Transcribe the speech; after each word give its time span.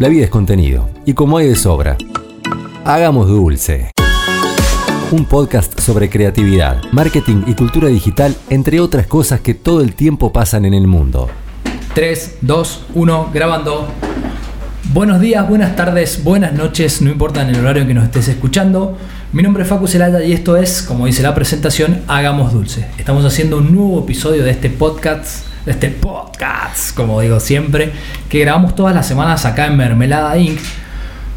La 0.00 0.08
vida 0.08 0.24
es 0.24 0.30
contenido, 0.30 0.88
y 1.04 1.12
como 1.12 1.36
hay 1.36 1.46
de 1.46 1.54
sobra, 1.54 1.98
hagamos 2.86 3.28
dulce. 3.28 3.90
Un 5.12 5.26
podcast 5.26 5.78
sobre 5.78 6.08
creatividad, 6.08 6.82
marketing 6.90 7.42
y 7.46 7.52
cultura 7.52 7.88
digital, 7.88 8.34
entre 8.48 8.80
otras 8.80 9.06
cosas 9.06 9.42
que 9.42 9.52
todo 9.52 9.82
el 9.82 9.94
tiempo 9.94 10.32
pasan 10.32 10.64
en 10.64 10.72
el 10.72 10.86
mundo. 10.86 11.28
3, 11.94 12.38
2, 12.40 12.86
1, 12.94 13.30
grabando. 13.34 13.88
Buenos 14.94 15.20
días, 15.20 15.46
buenas 15.46 15.76
tardes, 15.76 16.24
buenas 16.24 16.54
noches, 16.54 17.02
no 17.02 17.10
importa 17.10 17.42
en 17.42 17.50
el 17.50 17.60
horario 17.60 17.82
en 17.82 17.88
que 17.88 17.94
nos 17.94 18.04
estés 18.04 18.28
escuchando. 18.28 18.96
Mi 19.34 19.42
nombre 19.42 19.64
es 19.64 19.68
Facu 19.68 19.86
Celaya 19.86 20.24
y 20.24 20.32
esto 20.32 20.56
es, 20.56 20.80
como 20.80 21.04
dice 21.04 21.22
la 21.22 21.34
presentación, 21.34 22.04
Hagamos 22.08 22.54
Dulce. 22.54 22.86
Estamos 22.96 23.26
haciendo 23.26 23.58
un 23.58 23.74
nuevo 23.74 24.02
episodio 24.02 24.44
de 24.44 24.50
este 24.50 24.70
podcast, 24.70 25.49
de 25.64 25.72
este 25.72 25.88
podcast, 25.90 26.94
como 26.94 27.20
digo 27.20 27.40
siempre, 27.40 27.92
que 28.28 28.40
grabamos 28.40 28.74
todas 28.74 28.94
las 28.94 29.06
semanas 29.06 29.44
acá 29.44 29.66
en 29.66 29.76
Mermelada 29.76 30.36
Inc. 30.38 30.58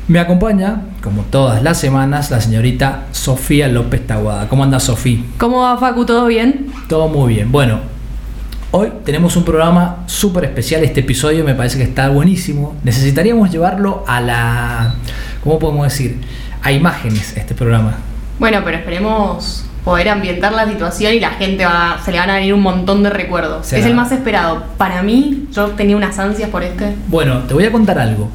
Me 0.08 0.20
acompaña, 0.20 0.82
como 1.02 1.22
todas 1.24 1.64
las 1.64 1.80
semanas, 1.80 2.30
la 2.30 2.42
señorita 2.42 3.04
Sofía 3.12 3.68
López 3.68 4.06
Taguada. 4.06 4.50
¿Cómo 4.50 4.64
anda 4.64 4.80
Sofía? 4.80 5.24
¿Cómo 5.38 5.62
va 5.62 5.78
Facu? 5.78 6.06
¿Todo 6.06 6.26
bien? 6.26 6.68
Todo 6.90 7.08
muy 7.08 7.36
bien. 7.36 7.52
Bueno, 7.52 7.80
hoy 8.72 8.92
tenemos 9.06 9.36
un 9.38 9.46
programa 9.46 10.04
súper 10.08 10.46
especial. 10.46 10.84
Este 10.84 11.00
episodio 11.02 11.46
me 11.46 11.56
parece 11.56 11.78
que 11.78 11.84
está 11.84 12.10
buenísimo. 12.10 12.76
Necesitaríamos 12.84 13.50
llevarlo 13.50 14.04
a 14.08 14.20
la... 14.20 14.96
¿Cómo 15.44 15.60
podemos 15.60 15.86
decir? 15.86 16.20
A 16.62 16.72
imágenes 16.72 17.36
este 17.38 17.56
programa. 17.56 17.96
Bueno, 18.44 18.60
pero 18.66 18.76
esperemos 18.76 19.64
poder 19.86 20.10
ambientar 20.10 20.52
la 20.52 20.68
situación 20.68 21.14
y 21.14 21.22
la 21.22 21.30
gente 21.30 21.64
va, 21.66 21.98
se 22.04 22.12
le 22.12 22.18
van 22.20 22.30
a 22.30 22.36
venir 22.36 22.54
un 22.54 22.60
montón 22.62 23.02
de 23.02 23.10
recuerdos. 23.10 23.72
Es 23.72 23.86
el 23.86 23.94
más 23.94 24.12
esperado. 24.12 24.66
Para 24.78 25.02
mí, 25.02 25.46
yo 25.54 25.68
tenía 25.68 25.96
unas 25.96 26.20
ansias 26.20 26.50
por 26.50 26.62
este. 26.62 26.94
Bueno, 27.08 27.44
te 27.48 27.54
voy 27.54 27.64
a 27.64 27.72
contar 27.72 27.98
algo. 28.00 28.30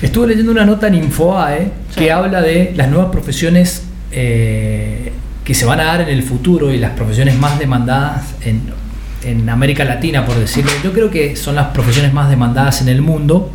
Estuve 0.00 0.28
leyendo 0.28 0.52
una 0.52 0.64
nota 0.64 0.86
en 0.86 0.94
Infoae 0.94 1.72
que 1.96 2.04
Sí. 2.04 2.08
habla 2.08 2.40
de 2.40 2.72
las 2.76 2.88
nuevas 2.88 3.08
profesiones 3.10 3.82
eh, 4.12 5.12
que 5.42 5.54
se 5.54 5.64
van 5.64 5.80
a 5.80 5.84
dar 5.86 6.02
en 6.02 6.08
el 6.10 6.22
futuro 6.22 6.70
y 6.70 6.78
las 6.78 6.92
profesiones 6.92 7.36
más 7.36 7.58
demandadas 7.58 8.36
en, 8.44 8.62
en 9.24 9.48
América 9.50 9.84
Latina, 9.84 10.24
por 10.24 10.36
decirlo. 10.36 10.70
Yo 10.84 10.92
creo 10.92 11.10
que 11.10 11.34
son 11.34 11.56
las 11.56 11.66
profesiones 11.70 12.12
más 12.12 12.30
demandadas 12.30 12.80
en 12.80 12.88
el 12.90 13.02
mundo 13.02 13.50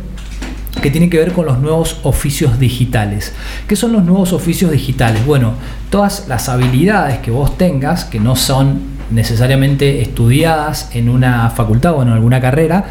que 0.82 0.90
tienen 0.90 1.08
que 1.08 1.18
ver 1.18 1.32
con 1.32 1.46
los 1.46 1.58
nuevos 1.60 2.00
oficios 2.02 2.58
digitales. 2.58 3.32
¿Qué 3.66 3.76
son 3.76 3.92
los 3.92 4.04
nuevos 4.04 4.34
oficios 4.34 4.70
digitales? 4.70 5.24
Bueno, 5.24 5.54
todas 5.88 6.26
las 6.28 6.48
habilidades 6.50 7.18
que 7.20 7.30
vos 7.30 7.56
tengas, 7.56 8.04
que 8.04 8.20
no 8.20 8.36
son 8.36 8.80
necesariamente 9.10 10.02
estudiadas 10.02 10.90
en 10.92 11.08
una 11.08 11.48
facultad 11.50 11.94
o 11.94 12.02
en 12.02 12.08
alguna 12.08 12.40
carrera, 12.40 12.84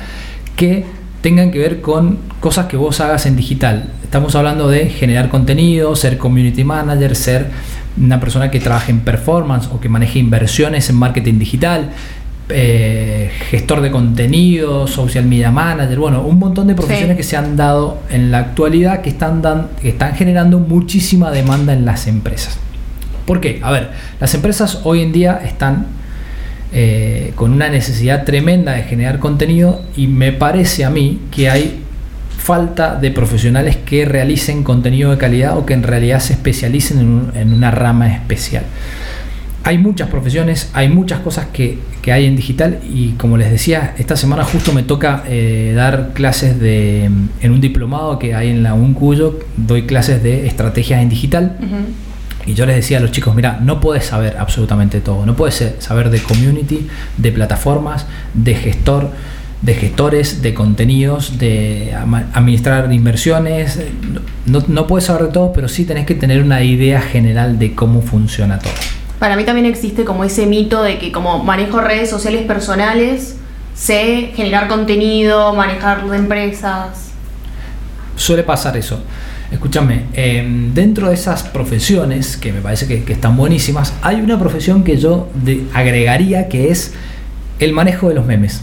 que 0.55 0.85
tengan 1.21 1.51
que 1.51 1.59
ver 1.59 1.81
con 1.81 2.17
cosas 2.39 2.65
que 2.65 2.77
vos 2.77 2.99
hagas 3.01 3.25
en 3.25 3.35
digital. 3.35 3.91
Estamos 4.03 4.35
hablando 4.35 4.69
de 4.69 4.89
generar 4.89 5.29
contenido, 5.29 5.95
ser 5.95 6.17
community 6.17 6.63
manager, 6.63 7.15
ser 7.15 7.51
una 7.97 8.19
persona 8.19 8.49
que 8.49 8.59
trabaje 8.59 8.91
en 8.91 9.01
performance 9.01 9.67
o 9.71 9.79
que 9.79 9.89
maneje 9.89 10.19
inversiones 10.19 10.89
en 10.89 10.95
marketing 10.95 11.39
digital, 11.39 11.91
eh, 12.53 13.29
gestor 13.49 13.81
de 13.81 13.91
contenido, 13.91 14.87
social 14.87 15.25
media 15.25 15.51
manager, 15.51 15.97
bueno, 15.99 16.21
un 16.21 16.37
montón 16.39 16.67
de 16.67 16.75
profesiones 16.75 17.11
Sí. 17.11 17.17
que 17.17 17.23
se 17.23 17.37
han 17.37 17.55
dado 17.55 17.99
en 18.09 18.31
la 18.31 18.39
actualidad 18.39 19.01
que 19.01 19.09
están, 19.09 19.41
dan- 19.41 19.67
que 19.81 19.89
están 19.89 20.15
generando 20.15 20.59
muchísima 20.59 21.31
demanda 21.31 21.73
en 21.73 21.85
las 21.85 22.07
empresas. 22.07 22.57
¿Por 23.25 23.39
qué? 23.41 23.59
A 23.63 23.71
ver, 23.71 23.89
las 24.19 24.33
empresas 24.33 24.79
hoy 24.83 25.01
en 25.01 25.11
día 25.11 25.39
están 25.45 25.87
eh, 26.73 27.33
con 27.35 27.51
una 27.51 27.67
necesidad 27.69 28.23
tremenda 28.23 28.71
de 28.73 28.83
generar 28.83 29.19
contenido 29.19 29.81
y 29.97 30.07
me 30.07 30.31
parece 30.31 30.85
a 30.85 30.89
mí 30.89 31.19
que 31.29 31.49
hay 31.49 31.81
falta 32.37 32.95
de 32.95 33.11
profesionales 33.11 33.77
que 33.85 34.05
realicen 34.05 34.63
contenido 34.63 35.11
de 35.11 35.17
calidad 35.17 35.57
o 35.57 35.65
que 35.65 35.73
en 35.73 35.83
realidad 35.83 36.19
se 36.21 36.33
especialicen 36.33 36.99
en, 36.99 37.07
un- 37.07 37.31
en 37.35 37.53
una 37.53 37.71
rama 37.71 38.07
especial. 38.13 38.63
Hay 39.63 39.77
muchas 39.77 40.09
profesiones, 40.09 40.69
hay 40.73 40.89
muchas 40.89 41.19
cosas 41.19 41.47
que, 41.53 41.77
que 42.01 42.11
hay 42.11 42.25
en 42.25 42.35
digital 42.35 42.79
y 42.83 43.11
como 43.11 43.37
les 43.37 43.51
decía, 43.51 43.93
esta 43.97 44.15
semana 44.15 44.43
justo 44.43 44.73
me 44.73 44.81
toca 44.83 45.23
eh, 45.27 45.73
dar 45.75 46.11
clases 46.13 46.59
de, 46.59 47.05
en 47.05 47.51
un 47.51 47.61
diplomado 47.61 48.17
que 48.17 48.33
hay 48.33 48.49
en 48.49 48.63
la 48.63 48.73
UNCUYO, 48.73 49.39
doy 49.57 49.83
clases 49.83 50.23
de 50.23 50.47
estrategias 50.47 51.01
en 51.01 51.09
digital. 51.09 51.57
Y 52.45 52.55
yo 52.55 52.65
les 52.65 52.75
decía 52.75 52.97
a 52.97 53.01
los 53.01 53.11
chicos, 53.11 53.35
mira, 53.35 53.59
no 53.61 53.79
puedes 53.79 54.05
saber 54.05 54.37
absolutamente 54.37 54.99
todo. 54.99 55.25
No 55.25 55.35
puedes 55.35 55.63
saber 55.79 56.09
de 56.09 56.19
community, 56.19 56.87
de 57.17 57.31
plataformas, 57.31 58.07
de 58.33 58.55
gestor, 58.55 59.11
de 59.61 59.75
gestores, 59.75 60.41
de 60.41 60.53
contenidos, 60.53 61.37
de 61.37 61.93
administrar 62.33 62.91
inversiones. 62.91 63.79
No, 64.47 64.63
no 64.67 64.87
puedes 64.87 65.05
saber 65.05 65.27
de 65.27 65.33
todo, 65.33 65.53
pero 65.53 65.67
sí 65.67 65.85
tenés 65.85 66.07
que 66.07 66.15
tener 66.15 66.41
una 66.41 66.63
idea 66.63 66.99
general 66.99 67.59
de 67.59 67.75
cómo 67.75 68.01
funciona 68.01 68.57
todo. 68.57 68.73
Para 69.21 69.35
mí 69.35 69.43
también 69.43 69.67
existe 69.67 70.03
como 70.03 70.23
ese 70.23 70.47
mito 70.47 70.81
de 70.81 70.97
que 70.97 71.11
como 71.11 71.43
manejo 71.43 71.79
redes 71.79 72.09
sociales 72.09 72.41
personales, 72.47 73.35
sé 73.75 74.31
generar 74.35 74.67
contenido, 74.67 75.53
manejar 75.53 76.03
empresas. 76.11 77.11
Suele 78.15 78.41
pasar 78.41 78.77
eso. 78.77 78.99
Escúchame, 79.51 80.05
em, 80.13 80.73
dentro 80.73 81.09
de 81.09 81.13
esas 81.13 81.43
profesiones, 81.43 82.35
que 82.35 82.51
me 82.51 82.61
parece 82.61 82.87
que, 82.87 83.13
están 83.13 83.37
buenísimas, 83.37 83.93
hay 84.01 84.21
una 84.21 84.39
profesión 84.39 84.83
que 84.83 84.97
yo 84.97 85.29
agregaría 85.75 86.47
que 86.47 86.71
es 86.71 86.95
el 87.59 87.73
manejo 87.73 88.09
de 88.09 88.15
los 88.15 88.25
memes. 88.25 88.61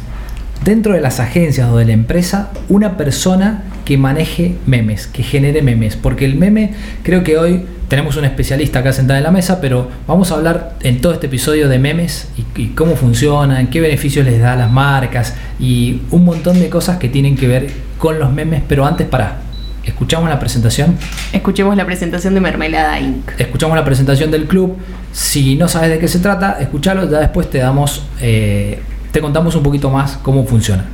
Dentro 0.64 0.92
de 0.92 1.00
las 1.00 1.20
agencias 1.20 1.70
o 1.70 1.76
de 1.76 1.84
la 1.84 1.92
empresa, 1.92 2.50
una 2.68 2.96
persona 2.96 3.62
que 3.84 3.96
maneje 3.96 4.56
memes, 4.66 5.06
que 5.06 5.22
genere 5.22 5.62
memes. 5.62 5.94
Porque 5.94 6.24
el 6.24 6.34
meme, 6.34 6.74
creo 7.04 7.22
que 7.22 7.38
hoy 7.38 7.64
tenemos 7.88 8.16
un 8.16 8.24
especialista 8.24 8.80
acá 8.80 8.92
sentado 8.92 9.18
en 9.18 9.24
la 9.24 9.30
mesa, 9.30 9.60
pero 9.60 9.88
vamos 10.06 10.30
a 10.30 10.34
hablar 10.34 10.74
en 10.82 11.00
todo 11.00 11.12
este 11.12 11.26
episodio 11.26 11.68
de 11.68 11.78
memes 11.78 12.28
y, 12.36 12.62
y 12.62 12.68
cómo 12.68 12.96
funcionan, 12.96 13.68
qué 13.68 13.80
beneficios 13.80 14.24
les 14.26 14.40
da 14.40 14.52
a 14.52 14.56
las 14.56 14.70
marcas 14.70 15.34
y 15.58 16.02
un 16.10 16.24
montón 16.24 16.60
de 16.60 16.68
cosas 16.68 16.98
que 16.98 17.08
tienen 17.08 17.36
que 17.36 17.48
ver 17.48 17.70
con 17.98 18.18
los 18.18 18.32
memes. 18.32 18.62
Pero 18.68 18.86
antes, 18.86 19.06
para, 19.06 19.38
escuchamos 19.84 20.28
la 20.28 20.38
presentación. 20.38 20.96
Escuchemos 21.32 21.76
la 21.76 21.86
presentación 21.86 22.34
de 22.34 22.40
Mermelada 22.40 23.00
Inc. 23.00 23.32
Escuchamos 23.38 23.76
la 23.76 23.84
presentación 23.84 24.30
del 24.30 24.44
club. 24.44 24.76
Si 25.12 25.56
no 25.56 25.68
sabes 25.68 25.90
de 25.90 25.98
qué 25.98 26.08
se 26.08 26.20
trata, 26.20 26.58
escúchalo. 26.60 27.10
Ya 27.10 27.18
después 27.18 27.50
te 27.50 27.58
damos, 27.58 28.02
eh, 28.20 28.80
te 29.10 29.20
contamos 29.20 29.54
un 29.56 29.62
poquito 29.62 29.90
más 29.90 30.18
cómo 30.22 30.44
funciona. 30.44 30.84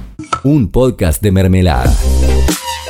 Un 0.45 0.69
podcast 0.69 1.23
de 1.23 1.33
mermelada. 1.33 1.93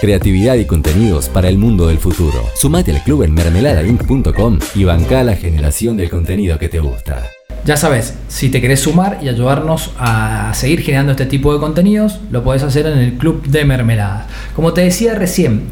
Creatividad 0.00 0.56
y 0.56 0.66
contenidos 0.66 1.28
para 1.28 1.48
el 1.48 1.56
mundo 1.56 1.86
del 1.86 1.98
futuro. 1.98 2.44
Sumate 2.54 2.90
al 2.90 3.02
club 3.02 3.22
en 3.22 3.32
mermeladainc.com 3.32 4.58
y 4.74 4.84
banca 4.84 5.24
la 5.24 5.34
generación 5.34 5.96
del 5.96 6.10
contenido 6.10 6.58
que 6.58 6.68
te 6.68 6.80
gusta. 6.80 7.30
Ya 7.64 7.78
sabes, 7.78 8.14
si 8.28 8.50
te 8.50 8.60
querés 8.60 8.80
sumar 8.80 9.20
y 9.22 9.30
ayudarnos 9.30 9.92
a 9.98 10.52
seguir 10.52 10.82
generando 10.82 11.12
este 11.12 11.24
tipo 11.24 11.54
de 11.54 11.60
contenidos, 11.60 12.20
lo 12.30 12.44
podés 12.44 12.62
hacer 12.62 12.86
en 12.86 12.98
el 12.98 13.14
club 13.14 13.46
de 13.46 13.64
mermelada. 13.64 14.26
Como 14.54 14.74
te 14.74 14.82
decía 14.82 15.14
recién, 15.14 15.62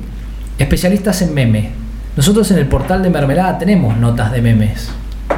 especialistas 0.58 1.20
en 1.20 1.34
meme. 1.34 1.70
Nosotros 2.16 2.50
en 2.50 2.58
el 2.58 2.66
portal 2.66 3.02
de 3.02 3.10
mermelada 3.10 3.58
tenemos 3.58 3.98
notas 3.98 4.32
de 4.32 4.40
memes. 4.40 4.88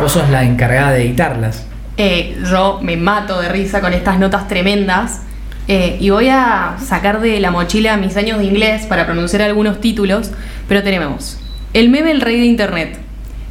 Vos 0.00 0.12
sos 0.12 0.30
la 0.30 0.44
encargada 0.44 0.92
de 0.92 1.04
editarlas. 1.04 1.66
Eh, 1.96 2.36
yo 2.48 2.78
me 2.82 2.96
mato 2.96 3.40
de 3.40 3.48
risa 3.48 3.80
con 3.80 3.92
estas 3.92 4.20
notas 4.20 4.46
tremendas 4.46 5.22
eh, 5.66 5.96
y 6.00 6.10
voy 6.10 6.28
a 6.28 6.76
sacar 6.84 7.20
de 7.20 7.40
la 7.40 7.50
mochila 7.50 7.96
mis 7.96 8.16
años 8.16 8.38
de 8.38 8.44
inglés 8.44 8.86
para 8.86 9.06
pronunciar 9.06 9.42
algunos 9.42 9.80
títulos, 9.80 10.30
pero 10.68 10.82
tenemos 10.82 11.38
El 11.72 11.88
meme 11.88 12.10
el 12.10 12.20
rey 12.20 12.38
de 12.38 12.46
internet. 12.46 12.98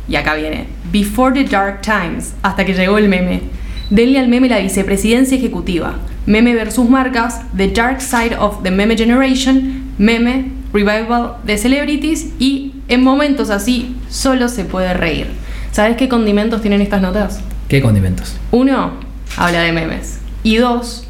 Y 0.07 0.15
acá 0.15 0.35
viene 0.35 0.67
Before 0.91 1.33
the 1.33 1.49
Dark 1.49 1.81
Times, 1.81 2.33
hasta 2.43 2.65
que 2.65 2.73
llegó 2.73 2.97
el 2.97 3.09
meme. 3.09 3.41
Denle 3.89 4.19
al 4.19 4.27
meme 4.27 4.47
la 4.47 4.59
vicepresidencia 4.59 5.37
ejecutiva. 5.37 5.95
Meme 6.25 6.53
versus 6.53 6.89
marcas, 6.89 7.41
The 7.57 7.69
Dark 7.69 8.01
Side 8.01 8.37
of 8.37 8.63
the 8.63 8.71
Meme 8.71 8.95
Generation, 8.95 9.93
meme, 9.97 10.51
revival 10.71 11.37
de 11.43 11.57
celebrities 11.57 12.27
y 12.39 12.73
en 12.87 13.03
momentos 13.03 13.49
así 13.49 13.95
solo 14.09 14.47
se 14.49 14.65
puede 14.65 14.93
reír. 14.93 15.27
¿Sabes 15.71 15.97
qué 15.97 16.07
condimentos 16.07 16.61
tienen 16.61 16.81
estas 16.81 17.01
notas? 17.01 17.41
¿Qué 17.67 17.81
condimentos? 17.81 18.35
Uno, 18.51 18.93
habla 19.35 19.61
de 19.61 19.71
memes. 19.71 20.19
Y 20.43 20.57
dos, 20.57 21.07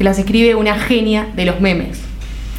que 0.00 0.04
las 0.04 0.18
escribe 0.18 0.54
una 0.54 0.78
genia 0.78 1.28
de 1.36 1.44
los 1.44 1.60
memes. 1.60 1.98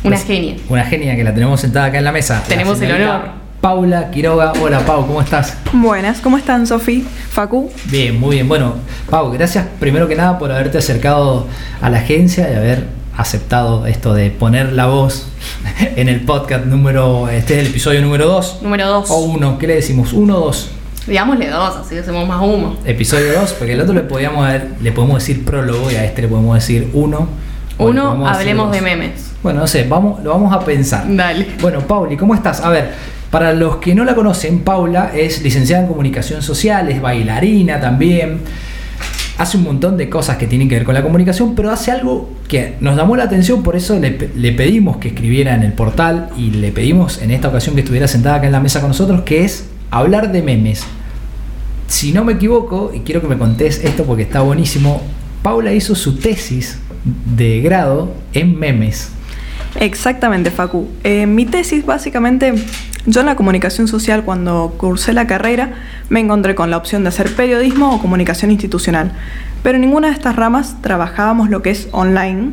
Una 0.03 0.15
Pues, 0.15 0.27
genia. 0.27 0.57
Una 0.69 0.85
genia 0.85 1.15
que 1.15 1.23
la 1.23 1.33
tenemos 1.33 1.59
sentada 1.59 1.88
acá 1.88 1.97
en 1.97 2.03
la 2.03 2.11
mesa. 2.11 2.35
la 2.35 2.43
Tenemos 2.43 2.79
el 2.79 2.91
honor. 2.91 3.29
Paula 3.59 4.11
Quiroga. 4.11 4.53
Hola 4.61 4.81
Pau, 4.85 5.07
¿cómo 5.07 5.23
estás? 5.23 5.57
Buenas, 5.73 6.21
¿cómo 6.21 6.38
están 6.38 6.67
Sofi? 6.67 7.03
Facu. 7.31 7.71
Bien, 7.85 8.19
muy 8.19 8.35
bien. 8.35 8.47
Bueno, 8.47 8.75
Pau, 9.09 9.31
gracias 9.31 9.65
primero 9.79 10.07
que 10.07 10.15
nada 10.15 10.38
por 10.38 10.51
haberte 10.51 10.77
acercado 10.77 11.47
a 11.81 11.89
la 11.89 11.97
agencia 11.97 12.47
y 12.51 12.55
haber 12.55 12.85
aceptado 13.17 13.87
esto 13.87 14.13
de 14.13 14.29
poner 14.29 14.73
la 14.73 14.85
voz 14.85 15.25
en 15.95 16.09
el 16.09 16.21
podcast 16.21 16.65
número, 16.65 17.27
este 17.27 17.55
es 17.55 17.61
el 17.61 17.71
episodio 17.71 18.03
número 18.03 18.27
2 18.27 18.59
Número 18.61 18.87
dos. 18.87 19.09
o 19.09 19.15
1, 19.17 19.57
¿qué 19.57 19.65
le 19.65 19.75
decimos? 19.77 20.13
1 20.13 20.37
o 20.37 20.45
2. 20.45 20.69
Digámosle 21.07 21.50
dos, 21.50 21.77
así 21.77 21.98
hacemos 21.98 22.27
más 22.27 22.42
humo. 22.42 22.77
Episodio 22.86 23.33
2, 23.39 23.53
porque 23.53 23.74
el 23.74 23.81
otro 23.81 23.94
le 23.94 24.01
podíamos 24.01 24.48
le 24.81 24.92
podemos 24.92 25.18
decir 25.19 25.44
prólogo 25.44 25.89
y 25.92 25.95
a 25.95 26.06
este 26.06 26.21
le 26.21 26.27
podemos 26.27 26.53
decir 26.56 26.89
1 26.94 27.27
Bueno, 27.80 28.13
Uno, 28.13 28.27
hacer 28.27 28.42
hablemos 28.42 28.68
dos. 28.68 28.75
de 28.75 28.81
memes. 28.81 29.31
Bueno, 29.42 29.62
no 29.62 29.68
sé, 29.68 29.86
vamos, 29.88 30.24
lo 30.24 30.30
vamos 30.30 30.53
a 30.53 30.59
pensar. 30.59 31.03
Dale. 31.07 31.48
Bueno, 31.59 31.80
Pauli, 31.81 32.15
¿cómo 32.18 32.36
estás? 32.36 32.62
A 32.62 32.69
ver, 32.69 32.92
para 33.31 33.53
los 33.53 33.77
que 33.77 33.95
no 33.95 34.03
la 34.06 34.13
conocen, 34.13 34.59
Paula 34.59 35.12
es 35.15 35.42
licenciada 35.42 35.81
en 35.81 35.88
comunicación 35.89 36.44
social, 36.44 36.89
es 36.89 37.01
bailarina 37.01 37.80
también. 37.81 38.42
Hace 39.39 39.57
un 39.57 39.63
montón 39.63 39.97
de 39.97 40.07
cosas 40.07 40.38
que 40.38 40.45
tienen 40.45 40.69
que 40.69 40.75
ver 40.75 40.83
con 40.83 40.94
la 40.94 41.01
comunicación, 41.01 41.56
pero 41.56 41.71
hace 41.71 41.89
algo 41.89 42.30
que 42.47 42.75
nos 42.80 42.95
llamó 42.95 43.15
la 43.15 43.24
atención, 43.24 43.63
por 43.63 43.75
eso 43.75 44.00
le 44.00 44.51
pedimos 44.51 44.97
que 44.97 45.07
escribiera 45.07 45.56
en 45.56 45.63
el 45.63 45.74
portal 45.74 46.30
y 46.38 46.51
le 46.51 46.71
pedimos 46.71 47.19
en 47.24 47.31
esta 47.31 47.47
ocasión 47.47 47.74
que 47.74 47.81
estuviera 47.81 48.07
sentada 48.07 48.36
acá 48.36 48.45
en 48.45 48.51
la 48.51 48.59
mesa 48.59 48.81
con 48.81 48.89
nosotros, 48.89 49.21
que 49.21 49.44
es 49.44 49.70
hablar 49.91 50.31
de 50.31 50.41
memes. 50.41 50.83
Si 51.88 52.13
no 52.13 52.23
me 52.23 52.33
equivoco, 52.33 52.91
y 52.93 53.01
quiero 53.01 53.21
que 53.21 53.27
me 53.27 53.38
contés 53.38 53.83
esto 53.83 54.05
porque 54.05 54.23
está 54.23 54.41
buenísimo, 54.41 55.01
Paula 55.43 55.73
hizo 55.73 55.93
su 55.93 56.17
tesis 56.17 56.79
de 57.35 57.61
grado 57.61 58.13
en 58.33 58.57
memes. 58.57 59.11
Exactamente, 59.79 60.51
Facu. 60.51 60.88
Eh, 61.03 61.25
mi 61.25 61.45
tesis, 61.45 61.85
básicamente, 61.85 62.53
yo 63.05 63.21
en 63.21 63.25
la 63.25 63.35
comunicación 63.35 63.88
social, 63.88 64.23
cuando 64.23 64.73
cursé 64.77 65.13
la 65.13 65.27
carrera, 65.27 65.73
me 66.09 66.19
encontré 66.19 66.55
con 66.55 66.69
la 66.69 66.77
opción 66.77 67.03
de 67.03 67.09
hacer 67.09 67.35
periodismo 67.35 67.95
o 67.95 68.01
comunicación 68.01 68.51
institucional. 68.51 69.13
Pero 69.63 69.75
en 69.75 69.81
ninguna 69.81 70.07
de 70.07 70.13
estas 70.13 70.35
ramas 70.35 70.77
trabajábamos 70.81 71.49
lo 71.49 71.61
que 71.61 71.71
es 71.71 71.89
online, 71.91 72.51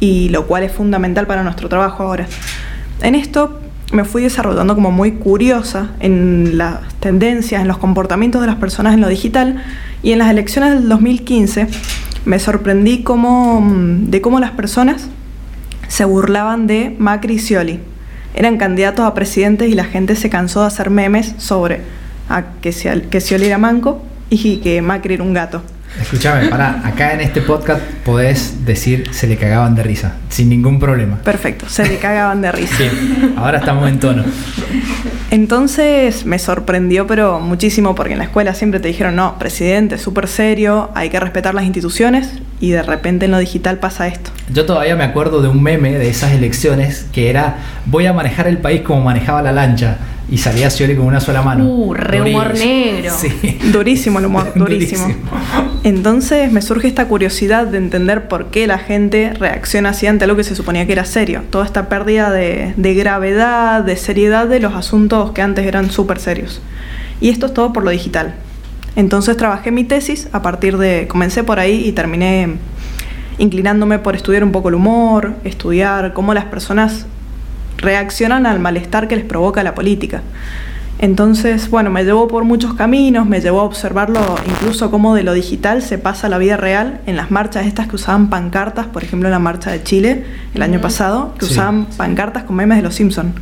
y 0.00 0.28
lo 0.28 0.46
cual 0.46 0.64
es 0.64 0.72
fundamental 0.72 1.26
para 1.26 1.42
nuestro 1.42 1.68
trabajo 1.68 2.02
ahora. 2.02 2.26
En 3.00 3.14
esto 3.14 3.60
me 3.92 4.04
fui 4.04 4.22
desarrollando 4.22 4.74
como 4.74 4.90
muy 4.90 5.12
curiosa 5.12 5.90
en 6.00 6.58
las 6.58 6.80
tendencias, 7.00 7.62
en 7.62 7.68
los 7.68 7.78
comportamientos 7.78 8.40
de 8.40 8.46
las 8.46 8.56
personas 8.56 8.94
en 8.94 9.00
lo 9.00 9.08
digital, 9.08 9.62
y 10.02 10.12
en 10.12 10.18
las 10.18 10.30
elecciones 10.30 10.72
del 10.74 10.88
2015 10.88 11.66
me 12.24 12.38
sorprendí 12.38 13.02
cómo, 13.02 13.60
mm, 13.60 14.10
de 14.10 14.20
cómo 14.20 14.40
las 14.40 14.52
personas 14.52 15.08
se 15.88 16.04
burlaban 16.04 16.66
de 16.66 16.96
Macri 16.98 17.34
y 17.34 17.38
Scioli. 17.38 17.80
Eran 18.34 18.56
candidatos 18.56 19.06
a 19.06 19.14
presidentes 19.14 19.68
y 19.68 19.74
la 19.74 19.84
gente 19.84 20.16
se 20.16 20.28
cansó 20.30 20.62
de 20.62 20.66
hacer 20.66 20.90
memes 20.90 21.34
sobre 21.38 21.82
a 22.28 22.42
que, 22.62 22.70
Sciol- 22.70 23.08
que 23.08 23.20
Scioli 23.20 23.46
era 23.46 23.58
manco 23.58 24.02
y 24.30 24.56
que 24.56 24.82
Macri 24.82 25.14
era 25.14 25.22
un 25.22 25.34
gato. 25.34 25.62
Escúchame, 26.00 26.48
pará, 26.48 26.82
acá 26.84 27.14
en 27.14 27.20
este 27.20 27.40
podcast 27.40 27.80
podés 28.04 28.64
decir 28.64 29.08
se 29.12 29.26
le 29.26 29.36
cagaban 29.36 29.74
de 29.74 29.82
risa, 29.82 30.16
sin 30.28 30.48
ningún 30.48 30.80
problema. 30.80 31.18
Perfecto, 31.18 31.68
se 31.68 31.86
le 31.86 31.98
cagaban 31.98 32.42
de 32.42 32.52
risa. 32.52 32.76
Bien, 32.78 33.34
ahora 33.36 33.58
estamos 33.58 33.88
en 33.88 34.00
tono. 34.00 34.24
Entonces 35.30 36.26
me 36.26 36.38
sorprendió, 36.38 37.06
pero 37.06 37.40
muchísimo, 37.40 37.94
porque 37.94 38.12
en 38.12 38.18
la 38.18 38.24
escuela 38.24 38.54
siempre 38.54 38.80
te 38.80 38.88
dijeron, 38.88 39.16
no, 39.16 39.38
presidente, 39.38 39.98
súper 39.98 40.28
serio, 40.28 40.90
hay 40.94 41.10
que 41.10 41.18
respetar 41.18 41.54
las 41.54 41.64
instituciones, 41.64 42.28
y 42.60 42.70
de 42.70 42.82
repente 42.82 43.26
en 43.26 43.32
lo 43.32 43.38
digital 43.38 43.78
pasa 43.78 44.06
esto. 44.08 44.30
Yo 44.52 44.66
todavía 44.66 44.96
me 44.96 45.04
acuerdo 45.04 45.42
de 45.42 45.48
un 45.48 45.62
meme 45.62 45.92
de 45.92 46.08
esas 46.08 46.32
elecciones 46.32 47.06
que 47.12 47.30
era 47.30 47.56
voy 47.86 48.06
a 48.06 48.12
manejar 48.12 48.46
el 48.46 48.58
país 48.58 48.82
como 48.82 49.00
manejaba 49.02 49.42
la 49.42 49.52
lancha 49.52 49.98
y 50.30 50.38
salía 50.38 50.70
Scioli 50.70 50.96
con 50.96 51.06
una 51.06 51.20
sola 51.20 51.42
mano. 51.42 51.64
Uh, 51.64 51.94
re 51.94 52.22
humor 52.22 52.54
negro. 52.54 53.12
Sí. 53.16 53.58
Durísimo 53.72 54.18
el 54.18 54.26
humor, 54.26 54.52
durísimo. 54.56 55.08
Entonces 55.82 56.50
me 56.50 56.62
surge 56.62 56.88
esta 56.88 57.06
curiosidad 57.06 57.66
de 57.66 57.78
entender 57.78 58.26
por 58.28 58.46
qué 58.46 58.66
la 58.66 58.78
gente 58.78 59.32
reacciona 59.34 59.90
así 59.90 60.06
ante 60.06 60.24
algo 60.24 60.36
que 60.36 60.44
se 60.44 60.54
suponía 60.54 60.86
que 60.86 60.92
era 60.92 61.04
serio. 61.04 61.42
Toda 61.50 61.64
esta 61.64 61.88
pérdida 61.88 62.30
de, 62.30 62.72
de 62.76 62.94
gravedad, 62.94 63.82
de 63.82 63.96
seriedad 63.96 64.46
de 64.48 64.60
los 64.60 64.74
asuntos 64.74 65.32
que 65.32 65.42
antes 65.42 65.66
eran 65.66 65.90
súper 65.90 66.18
serios. 66.18 66.62
Y 67.20 67.28
esto 67.28 67.46
es 67.46 67.54
todo 67.54 67.72
por 67.72 67.84
lo 67.84 67.90
digital. 67.90 68.34
Entonces 68.96 69.36
trabajé 69.36 69.70
mi 69.70 69.84
tesis 69.84 70.28
a 70.32 70.42
partir 70.42 70.78
de... 70.78 71.06
Comencé 71.08 71.42
por 71.42 71.58
ahí 71.58 71.86
y 71.86 71.92
terminé 71.92 72.54
inclinándome 73.38 73.98
por 73.98 74.14
estudiar 74.14 74.44
un 74.44 74.52
poco 74.52 74.68
el 74.68 74.76
humor, 74.76 75.34
estudiar 75.44 76.12
cómo 76.12 76.34
las 76.34 76.44
personas 76.44 77.06
reaccionan 77.84 78.46
al 78.46 78.58
malestar 78.58 79.06
que 79.08 79.16
les 79.16 79.24
provoca 79.24 79.62
la 79.62 79.74
política. 79.74 80.22
Entonces, 81.00 81.68
bueno, 81.70 81.90
me 81.90 82.04
llevó 82.04 82.28
por 82.28 82.44
muchos 82.44 82.74
caminos, 82.74 83.26
me 83.26 83.40
llevó 83.40 83.60
a 83.60 83.64
observarlo 83.64 84.36
incluso 84.48 84.90
cómo 84.90 85.14
de 85.14 85.24
lo 85.24 85.32
digital 85.32 85.82
se 85.82 85.98
pasa 85.98 86.28
a 86.28 86.30
la 86.30 86.38
vida 86.38 86.56
real 86.56 87.00
en 87.06 87.16
las 87.16 87.30
marchas 87.30 87.66
estas 87.66 87.88
que 87.88 87.96
usaban 87.96 88.30
pancartas, 88.30 88.86
por 88.86 89.02
ejemplo 89.02 89.28
en 89.28 89.32
la 89.32 89.38
marcha 89.40 89.70
de 89.70 89.82
Chile 89.82 90.24
el 90.54 90.62
año 90.62 90.74
Ujú. 90.74 90.82
pasado, 90.82 91.34
que 91.38 91.46
Sí. 91.46 91.52
usaban 91.52 91.86
pancartas 91.96 92.44
con 92.44 92.56
memes 92.56 92.78
de 92.78 92.82
los 92.84 92.94
Simpson. 92.94 93.34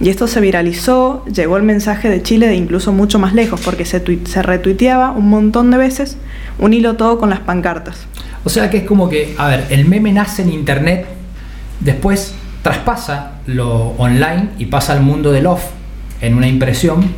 Y 0.00 0.08
esto 0.08 0.26
se 0.26 0.40
viralizó, 0.40 1.24
llegó 1.26 1.56
el 1.56 1.62
mensaje 1.62 2.08
de 2.10 2.22
Chile 2.22 2.48
de 2.48 2.56
incluso 2.56 2.92
mucho 2.92 3.20
más 3.20 3.34
lejos, 3.34 3.60
porque 3.64 3.84
se, 3.84 4.02
se 4.26 4.42
retuiteaba 4.42 5.12
un 5.12 5.30
montón 5.30 5.70
de 5.70 5.78
veces 5.78 6.16
un 6.58 6.74
hilo 6.74 6.96
todo 6.96 7.18
con 7.18 7.30
las 7.30 7.38
pancartas. 7.40 8.06
O 8.44 8.50
sea 8.50 8.68
que 8.68 8.78
es 8.78 8.82
como 8.84 9.08
que, 9.08 9.34
a 9.38 9.46
ver, 9.46 9.66
el 9.70 9.86
meme 9.86 10.12
nace 10.12 10.42
en 10.42 10.52
internet, 10.52 11.06
después 11.78 12.34
traspasa 12.62 13.32
lo 13.46 13.94
online 13.98 14.50
y 14.58 14.66
pasa 14.66 14.92
al 14.92 15.02
mundo 15.02 15.32
del 15.32 15.46
off 15.46 15.62
en 16.20 16.34
una 16.34 16.46
impresión. 16.46 17.12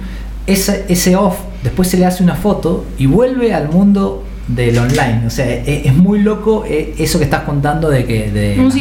Ese, 0.47 0.85
ese 0.89 1.17
off 1.17 1.37
después 1.63 1.89
se 1.89 1.97
le 1.97 2.07
hace 2.07 2.23
una 2.23 2.35
foto 2.35 2.85
y 2.99 3.07
vuelve 3.07 3.55
al 3.55 3.69
mundo 3.69 4.25
del 4.49 4.79
online. 4.79 5.23
O 5.27 5.31
sea, 5.31 5.47
e- 5.47 5.83
es, 5.87 5.95
muy 5.95 6.21
loco 6.21 6.65
eh, 6.67 6.95
eso 6.99 7.19
que 7.19 7.25
estás 7.25 7.43
contando 7.43 7.89
de 7.89 8.05
que 8.05 8.31
de 8.31 8.61
Un 8.61 8.73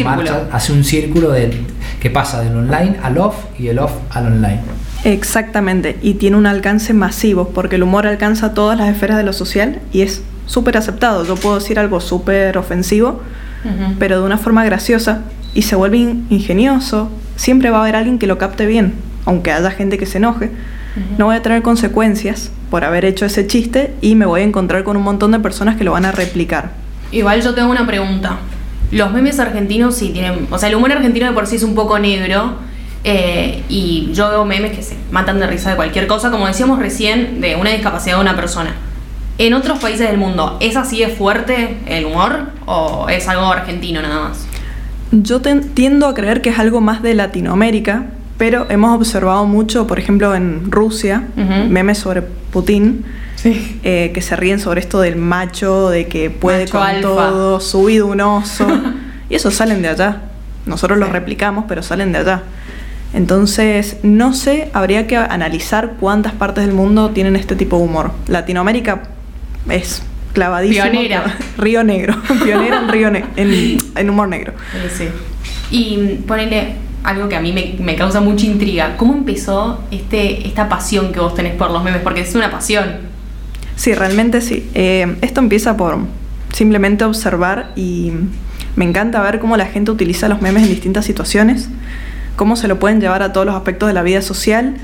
hace 0.51 0.73
un 0.73 0.83
círculo 0.83 1.31
del, 1.31 1.65
que 2.01 2.09
pasa 2.09 2.41
del 2.41 2.55
online 2.55 2.97
al 3.01 3.17
off 3.17 3.35
y 3.57 3.63
del 3.63 3.79
off 3.79 3.93
al 4.09 4.27
online. 4.27 4.59
Exactamente, 5.05 5.97
y 6.01 6.13
tiene 6.13 6.37
un 6.37 6.45
alcance 6.45 6.93
masivo, 6.93 7.49
porque 7.49 7.75
el 7.75 7.83
humor 7.83 8.07
alcanza 8.07 8.53
todas 8.53 8.77
las 8.77 8.89
esferas 8.89 9.17
de 9.17 9.23
lo 9.23 9.33
social 9.33 9.81
y 9.91 10.01
es 10.01 10.21
súper 10.45 10.77
aceptado. 10.77 11.25
Yo 11.25 11.35
puedo 11.35 11.59
decir 11.59 11.77
algo 11.77 11.99
súper 11.99 12.57
ofensivo, 12.57 13.21
pero 13.99 14.19
de 14.19 14.25
una 14.25 14.37
forma 14.37 14.65
graciosa 14.65 15.21
y 15.53 15.61
se 15.63 15.75
vuelve 15.75 15.97
in- 15.97 16.27
ingenioso. 16.29 17.09
Siempre 17.35 17.69
va 17.69 17.77
a 17.77 17.81
haber 17.81 17.95
alguien 17.95 18.19
que 18.19 18.27
lo 18.27 18.37
capte 18.37 18.65
bien, 18.65 18.93
aunque 19.25 19.51
haya 19.51 19.71
gente 19.71 19.97
que 19.97 20.05
se 20.05 20.17
enoje. 20.17 20.51
No 21.17 21.25
voy 21.25 21.35
a 21.35 21.41
tener 21.41 21.63
consecuencias 21.63 22.51
por 22.69 22.83
haber 22.83 23.03
hecho 23.05 23.25
ese 23.25 23.47
chiste 23.47 23.93
y 24.01 24.13
me 24.13 24.27
voy 24.27 24.41
a 24.41 24.43
encontrar 24.43 24.83
con 24.83 24.95
un 24.95 25.01
montón 25.03 25.31
de 25.31 25.39
personas 25.39 25.75
que 25.75 25.83
lo 25.83 25.91
van 25.93 26.05
a 26.05 26.11
replicar. 26.11 26.69
Igual 27.11 27.41
yo 27.41 27.55
tengo 27.55 27.71
una 27.71 27.87
pregunta. 27.87 28.37
Los 28.91 29.11
memes 29.11 29.39
argentinos 29.39 29.95
sí 29.95 30.09
tienen. 30.09 30.47
O 30.51 30.59
sea, 30.59 30.69
el 30.69 30.75
humor 30.75 30.91
argentino 30.91 31.25
de 31.25 31.31
por 31.31 31.47
sí 31.47 31.55
es 31.55 31.63
un 31.63 31.73
poco 31.73 31.97
negro. 31.97 32.55
eh, 33.05 33.63
y 33.69 34.11
yo 34.13 34.29
veo 34.29 34.45
memes 34.45 34.71
que 34.77 34.81
se 34.83 34.95
matan 35.11 35.39
de 35.39 35.47
risa 35.47 35.71
de 35.71 35.75
cualquier 35.75 36.07
cosa, 36.07 36.29
como 36.31 36.47
decíamos 36.47 36.79
recién, 36.79 37.41
de 37.41 37.55
una 37.55 37.71
discapacidad 37.71 38.15
de 38.15 38.21
una 38.21 38.35
persona. 38.35 38.75
En 39.39 39.53
otros 39.55 39.79
países 39.79 40.07
del 40.07 40.17
mundo, 40.19 40.57
¿es 40.61 40.77
así 40.77 40.99
de 40.99 41.07
fuerte 41.07 41.79
el 41.87 42.05
humor 42.05 42.49
o 42.65 43.09
es 43.09 43.27
algo 43.27 43.47
argentino 43.47 44.01
nada 44.01 44.29
más? 44.29 44.45
Yo 45.21 45.41
tiendo 45.41 46.07
a 46.07 46.13
creer 46.15 46.41
que 46.41 46.49
es 46.49 46.57
algo 46.57 46.81
más 46.81 47.03
de 47.03 47.13
Latinoamérica, 47.13 48.05
pero 48.39 48.65
hemos 48.71 48.95
observado 48.95 49.45
mucho, 49.45 49.85
por 49.85 49.99
ejemplo, 49.99 50.33
en 50.33 50.71
Rusia, 50.71 51.23
memes 51.69 51.99
sobre 51.99 52.23
Putin, 52.23 53.05
Sí. 53.35 53.79
eh, 53.83 54.11
que 54.13 54.21
se 54.21 54.35
ríen 54.35 54.59
sobre 54.59 54.79
esto 54.81 55.01
del 55.01 55.15
macho, 55.17 55.89
de 55.89 56.07
que 56.07 56.29
puede 56.31 56.61
Macho 56.61 56.71
con 56.79 56.87
alfa. 56.87 57.01
todo, 57.29 57.59
subido 57.59 58.07
un 58.07 58.21
oso. 58.21 58.65
y 59.29 59.35
eso 59.35 59.51
salen 59.51 59.81
de 59.83 59.89
allá. 59.89 60.21
Nosotros 60.65 60.97
los 60.97 61.09
Sí. 61.09 61.13
replicamos, 61.13 61.65
pero 61.67 61.83
salen 61.83 62.11
de 62.11 62.19
allá. 62.19 62.41
Entonces, 63.13 63.97
no 64.01 64.33
sé, 64.33 64.69
habría 64.73 65.05
que 65.05 65.17
analizar 65.17 65.93
cuántas 65.99 66.33
partes 66.33 66.65
del 66.65 66.73
mundo 66.73 67.11
tienen 67.11 67.35
este 67.35 67.55
tipo 67.55 67.77
de 67.77 67.83
humor. 67.83 68.11
Latinoamérica 68.27 69.03
es 69.69 70.01
clavadísimo. 70.33 70.89
Pionera. 70.89 71.37
Río 71.57 71.83
Negro. 71.83 72.15
Pionera 72.43 72.79
en, 72.79 72.89
Río 72.89 73.11
Ne- 73.11 73.25
en, 73.35 73.77
en 73.95 74.09
humor 74.09 74.27
negro. 74.27 74.53
Sí. 74.95 75.07
Y 75.71 76.19
ponele 76.27 76.75
algo 77.03 77.27
que 77.29 77.35
a 77.35 77.41
mí 77.41 77.51
me, 77.53 77.75
me 77.83 77.95
causa 77.95 78.21
mucha 78.21 78.45
intriga. 78.45 78.97
¿Cómo 78.97 79.13
empezó 79.13 79.83
este, 79.91 80.47
esta 80.47 80.69
pasión 80.69 81.11
que 81.11 81.19
vos 81.19 81.35
tenés 81.35 81.55
por 81.55 81.71
los 81.71 81.83
memes? 81.83 82.01
Porque 82.01 82.21
es 82.21 82.35
una 82.35 82.51
pasión. 82.51 83.13
Sí, 83.75 83.93
realmente 83.93 84.41
sí. 84.41 84.69
Eh, 84.73 85.15
esto 85.21 85.39
empieza 85.39 85.75
por 85.77 85.97
simplemente 86.51 87.03
observar 87.03 87.71
y 87.75 88.11
me 88.75 88.85
encanta 88.85 89.21
ver 89.21 89.39
cómo 89.39 89.57
la 89.57 89.65
gente 89.65 89.91
utiliza 89.91 90.27
los 90.29 90.41
memes 90.41 90.63
en 90.63 90.69
distintas 90.69 91.05
situaciones, 91.05 91.69
cómo 92.35 92.55
se 92.55 92.67
lo 92.67 92.79
pueden 92.79 93.01
llevar 93.01 93.23
a 93.23 93.33
todos 93.33 93.45
los 93.45 93.55
aspectos 93.55 93.87
de 93.87 93.93
la 93.93 94.03
vida 94.03 94.21
social. 94.21 94.75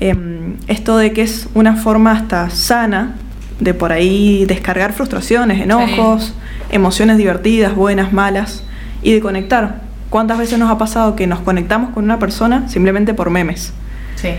Em, 0.00 0.56
esto 0.68 0.96
de 0.96 1.12
que 1.12 1.22
es 1.22 1.48
una 1.54 1.76
forma 1.76 2.12
hasta 2.12 2.50
sana 2.50 3.16
de 3.60 3.74
por 3.74 3.92
ahí 3.92 4.44
descargar 4.46 4.92
frustraciones, 4.92 5.60
enojos, 5.60 6.34
emociones 6.70 7.16
divertidas, 7.16 7.74
buenas, 7.74 8.12
malas 8.12 8.62
y 9.02 9.12
de 9.12 9.20
conectar. 9.20 9.82
¿Cuántas 10.10 10.38
veces 10.38 10.58
nos 10.58 10.70
ha 10.70 10.78
pasado 10.78 11.16
que 11.16 11.26
nos 11.26 11.40
conectamos 11.40 11.90
con 11.90 12.04
una 12.04 12.18
persona 12.18 12.68
simplemente 12.68 13.14
por 13.14 13.30
memes? 13.30 13.72
Sí. 14.16 14.30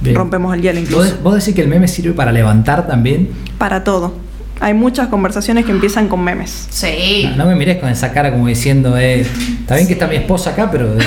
Bien. 0.00 0.16
Rompemos 0.16 0.54
el 0.54 0.62
hielo 0.62 0.80
¿Vos, 0.80 0.88
incluso. 0.88 1.18
vos 1.22 1.34
decís 1.34 1.54
que 1.54 1.62
el 1.62 1.68
meme 1.68 1.86
sirve 1.86 2.12
para 2.12 2.32
levantar 2.32 2.86
también? 2.86 3.30
Para 3.58 3.84
todo. 3.84 4.14
Hay 4.60 4.74
muchas 4.74 5.08
conversaciones 5.08 5.64
que 5.64 5.72
empiezan 5.72 6.08
con 6.08 6.22
memes. 6.22 6.68
Sí. 6.70 7.28
No, 7.30 7.44
no 7.44 7.46
me 7.46 7.56
mires 7.56 7.78
con 7.78 7.88
esa 7.88 8.12
cara 8.12 8.30
como 8.30 8.46
diciendo, 8.46 8.96
eh, 8.96 9.20
está 9.20 9.74
bien 9.74 9.86
que 9.86 9.92
está 9.94 10.06
mi 10.06 10.16
esposa 10.16 10.50
acá, 10.50 10.70
pero 10.70 10.94
eh, 10.94 10.98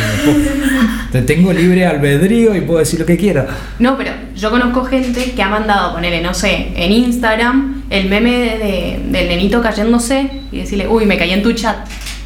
tengo 1.22 1.52
libre 1.54 1.86
albedrío 1.86 2.56
y 2.56 2.62
puedo 2.62 2.80
decir 2.80 3.00
lo 3.00 3.06
que 3.06 3.18
quiera. 3.18 3.48
No, 3.80 3.98
pero 3.98 4.12
yo 4.36 4.50
conozco 4.50 4.84
gente 4.86 5.32
que 5.36 5.42
ha 5.44 5.50
mandado, 5.50 5.94
ponerle, 5.94 6.22
no 6.22 6.34
sé, 6.34 6.72
en 6.76 6.92
Instagram 6.92 7.84
el 7.90 8.10
meme 8.10 8.32
de- 8.32 9.00
del 9.12 9.28
nenito 9.28 9.62
cayéndose 9.62 10.30
y 10.52 10.58
decirle, 10.60 10.88
uy, 10.88 11.06
me 11.06 11.18
caí 11.18 11.32
en 11.32 11.44
tu 11.44 11.54
chat. 11.54 11.76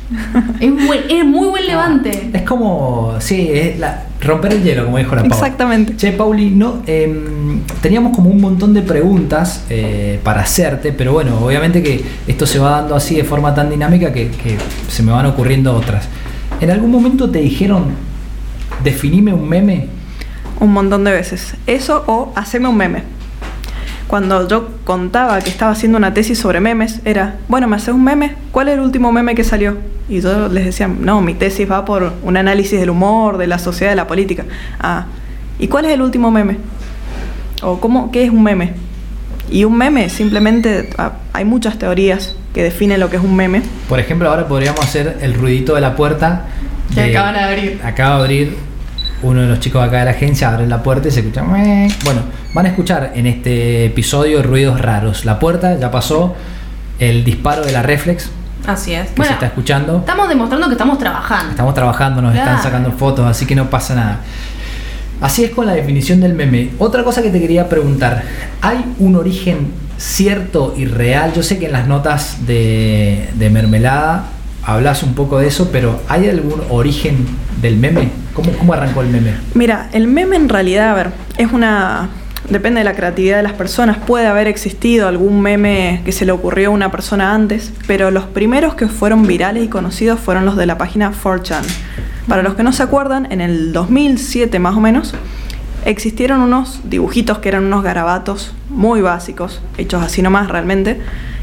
Es, 0.59 0.71
buen- 0.87 1.03
es 1.07 1.23
muy 1.23 1.47
buen 1.49 1.67
levante. 1.67 2.29
Es 2.33 2.41
como, 2.41 3.15
sí, 3.19 3.47
es 3.53 3.77
la- 3.79 4.05
romper 4.21 4.53
el 4.53 4.63
hielo, 4.63 4.85
como 4.85 4.97
dijo 4.97 5.15
la 5.15 5.21
Paula. 5.21 5.35
Exactamente. 5.35 5.95
Che, 5.95 6.11
Pauli, 6.13 6.49
no, 6.49 6.81
em, 6.87 7.61
teníamos 7.81 8.15
como 8.15 8.29
un 8.29 8.41
montón 8.41 8.73
de 8.73 8.81
preguntas 8.81 9.65
eh, 9.69 10.19
para 10.23 10.41
hacerte, 10.41 10.91
pero 10.93 11.13
bueno, 11.13 11.37
obviamente 11.39 11.81
que 11.83 12.03
esto 12.27 12.45
se 12.47 12.57
va 12.59 12.71
dando 12.81 12.95
así 12.95 13.15
de 13.15 13.23
forma 13.23 13.53
tan 13.53 13.69
dinámica 13.69 14.11
que, 14.11 14.29
que 14.29 14.57
se 14.89 15.03
me 15.03 15.11
van 15.11 15.25
ocurriendo 15.27 15.73
otras. 15.75 16.07
¿En 16.59 16.71
algún 16.71 16.91
momento 16.91 17.29
te 17.29 17.39
dijeron, 17.39 17.85
definime 18.83 19.33
un 19.33 19.47
meme? 19.47 19.87
Un 20.59 20.73
montón 20.73 21.03
de 21.03 21.11
veces. 21.11 21.55
Eso 21.67 22.03
o 22.07 22.33
haceme 22.35 22.67
un 22.67 22.77
meme. 22.77 23.03
Cuando 24.07 24.47
yo 24.47 24.69
contaba 24.85 25.39
que 25.39 25.51
estaba 25.51 25.71
haciendo 25.71 25.97
una 25.97 26.15
tesis 26.15 26.39
sobre 26.39 26.59
memes, 26.59 26.99
era, 27.05 27.35
bueno, 27.47 27.67
¿me 27.67 27.75
haces 27.75 27.93
un 27.93 28.03
meme? 28.03 28.35
¿Cuál 28.51 28.69
es 28.69 28.73
el 28.73 28.79
último 28.79 29.11
meme 29.11 29.35
que 29.35 29.43
salió? 29.43 29.77
Y 30.09 30.21
yo 30.21 30.49
les 30.49 30.65
decía, 30.65 30.87
no, 30.87 31.21
mi 31.21 31.35
tesis 31.35 31.69
va 31.69 31.85
por 31.85 32.13
un 32.23 32.35
análisis 32.35 32.79
del 32.79 32.89
humor, 32.89 33.37
de 33.37 33.45
la 33.45 33.59
sociedad, 33.59 33.91
de 33.91 33.95
la 33.95 34.07
política. 34.07 34.45
Ah, 34.79 35.05
¿y 35.59 35.67
cuál 35.67 35.85
es 35.85 35.91
el 35.91 36.01
último 36.01 36.31
meme? 36.31 36.57
¿O 37.61 37.79
cómo, 37.79 38.11
qué 38.11 38.23
es 38.23 38.31
un 38.31 38.41
meme? 38.41 38.73
Y 39.51 39.63
un 39.63 39.77
meme, 39.77 40.09
simplemente, 40.09 40.89
ah, 40.97 41.13
hay 41.31 41.45
muchas 41.45 41.77
teorías 41.77 42.35
que 42.51 42.63
definen 42.63 42.99
lo 42.99 43.11
que 43.11 43.17
es 43.17 43.23
un 43.23 43.35
meme. 43.35 43.61
Por 43.87 43.99
ejemplo, 43.99 44.27
ahora 44.27 44.47
podríamos 44.47 44.81
hacer 44.81 45.19
el 45.21 45.35
ruidito 45.35 45.75
de 45.75 45.81
la 45.81 45.95
puerta. 45.95 46.45
Que 46.95 47.11
acaban 47.11 47.35
de 47.35 47.41
abrir. 47.41 47.81
Acaba 47.83 48.15
de 48.15 48.21
abrir 48.23 48.68
uno 49.21 49.41
de 49.41 49.47
los 49.47 49.59
chicos 49.59 49.81
acá 49.85 49.99
de 49.99 50.05
la 50.05 50.11
agencia, 50.11 50.49
abre 50.49 50.67
la 50.67 50.81
puerta 50.83 51.07
y 51.07 51.11
se 51.11 51.19
escucha. 51.21 51.41
Bueno, 51.43 52.21
van 52.53 52.65
a 52.65 52.69
escuchar 52.69 53.11
en 53.15 53.27
este 53.27 53.85
episodio 53.85 54.41
ruidos 54.43 54.79
raros. 54.81 55.25
La 55.25 55.39
puerta 55.39 55.77
ya 55.77 55.91
pasó, 55.91 56.35
el 56.99 57.23
disparo 57.23 57.63
de 57.63 57.71
la 57.71 57.81
reflex 57.83 58.29
Así 58.67 58.93
es. 58.93 59.07
que 59.09 59.15
Bueno, 59.15 59.29
se 59.29 59.33
está 59.33 59.45
escuchando. 59.47 59.97
estamos 59.99 60.29
demostrando 60.29 60.67
que 60.67 60.73
estamos 60.73 60.97
trabajando. 60.97 61.51
Estamos 61.51 61.73
trabajando, 61.73 62.21
nos 62.21 62.35
están 62.35 62.61
sacando 62.61 62.91
fotos, 62.91 63.25
así 63.25 63.45
que 63.45 63.55
no 63.55 63.69
pasa 63.69 63.95
nada. 63.95 64.19
Así 65.21 65.43
es 65.43 65.51
con 65.51 65.65
la 65.65 65.73
definición 65.73 66.21
del 66.21 66.33
meme. 66.33 66.71
Otra 66.77 67.03
cosa 67.03 67.21
que 67.21 67.29
te 67.29 67.39
quería 67.39 67.67
preguntar, 67.67 68.23
¿hay 68.61 68.85
un 68.99 69.15
origen 69.15 69.71
cierto 69.97 70.73
y 70.77 70.85
real? 70.85 71.33
Yo 71.33 71.43
sé 71.43 71.57
que 71.59 71.65
en 71.65 71.73
las 71.73 71.87
notas 71.87 72.45
de, 72.47 73.29
de 73.33 73.49
mermelada 73.49 74.25
hablas 74.63 75.03
un 75.03 75.13
poco 75.13 75.39
de 75.39 75.47
eso, 75.47 75.69
pero 75.71 76.01
¿hay 76.07 76.29
algún 76.29 76.61
origen 76.69 77.25
del 77.61 77.77
meme? 77.77 78.09
¿Cómo, 78.33 78.51
cómo 78.53 78.73
arrancó 78.73 79.01
el 79.01 79.09
meme? 79.09 79.33
Mira, 79.53 79.89
el 79.93 80.07
meme 80.07 80.35
en 80.35 80.49
realidad, 80.49 80.91
a 80.91 80.93
ver, 80.93 81.11
es 81.37 81.51
una... 81.51 82.09
Depende 82.49 82.79
de 82.79 82.83
la 82.83 82.95
creatividad 82.95 83.37
de 83.37 83.43
las 83.43 83.53
personas. 83.53 83.97
Puede 83.97 84.25
haber 84.25 84.47
existido 84.47 85.07
algún 85.07 85.41
meme 85.41 86.01
que 86.03 86.11
se 86.11 86.25
le 86.25 86.31
ocurrió 86.31 86.69
a 86.69 86.71
una 86.71 86.89
persona 86.89 87.35
antes, 87.35 87.73
pero 87.85 88.09
los 88.09 88.23
primeros 88.23 88.73
que 88.73 88.87
fueron 88.87 89.27
virales 89.27 89.63
y 89.63 89.67
conocidos 89.67 90.19
fueron 90.19 90.45
los 90.45 90.55
de 90.55 90.65
la 90.65 90.77
página 90.77 91.11
4chan. 91.11 91.61
Para 92.27 92.41
los 92.41 92.55
que 92.55 92.63
no 92.63 92.71
se 92.71 92.81
acuerdan, 92.81 93.31
en 93.31 93.41
el 93.41 93.71
2007 93.71 94.57
más 94.57 94.75
o 94.75 94.79
menos, 94.79 95.13
existieron 95.85 96.41
unos 96.41 96.81
dibujitos 96.85 97.39
que 97.39 97.49
eran 97.49 97.65
unos 97.65 97.83
garabatos 97.83 98.53
muy 98.69 99.01
básicos, 99.01 99.61
hechos 99.77 100.03
así 100.03 100.21
nomás 100.21 100.47
realmente, 100.47 100.99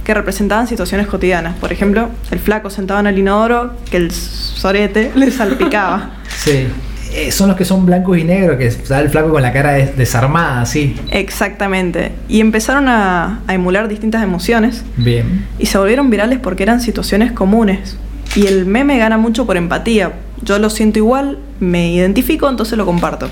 que 0.06 0.14
representaban 0.14 0.68
situaciones 0.68 1.08
cotidianas. 1.08 1.56
Por 1.56 1.72
ejemplo, 1.72 2.08
el 2.30 2.38
flaco 2.38 2.70
sentado 2.70 3.00
en 3.00 3.08
el 3.08 3.18
inodoro 3.18 3.72
que 3.90 3.96
el 3.96 4.12
sorete 4.12 5.10
le 5.16 5.30
salpicaba. 5.32 6.12
Sí. 6.28 6.68
Eh, 7.12 7.32
son 7.32 7.48
los 7.48 7.56
que 7.56 7.64
son 7.64 7.86
blancos 7.86 8.16
y 8.18 8.24
negros, 8.24 8.56
que 8.58 8.70
sale 8.70 9.04
el 9.06 9.10
flaco 9.10 9.30
con 9.30 9.40
la 9.42 9.52
cara 9.52 9.72
des- 9.72 9.96
desarmada, 9.96 10.60
así. 10.60 10.94
Exactamente. 11.10 12.12
Y 12.28 12.40
empezaron 12.40 12.88
a, 12.88 13.40
a 13.46 13.54
emular 13.54 13.88
distintas 13.88 14.22
emociones 14.22 14.84
Bien. 14.96 15.44
y 15.58 15.66
se 15.66 15.76
volvieron 15.78 16.08
virales 16.10 16.38
porque 16.40 16.62
eran 16.62 16.80
situaciones 16.80 17.32
comunes. 17.32 17.96
Y 18.36 18.46
el 18.46 18.66
meme 18.66 18.98
gana 18.98 19.18
mucho 19.18 19.44
por 19.46 19.56
empatía. 19.56 20.12
Yo 20.42 20.58
lo 20.58 20.68
siento 20.70 20.98
igual, 20.98 21.38
me 21.58 21.90
identifico, 21.92 22.48
entonces 22.48 22.76
lo 22.78 22.84
comparto. 22.86 23.28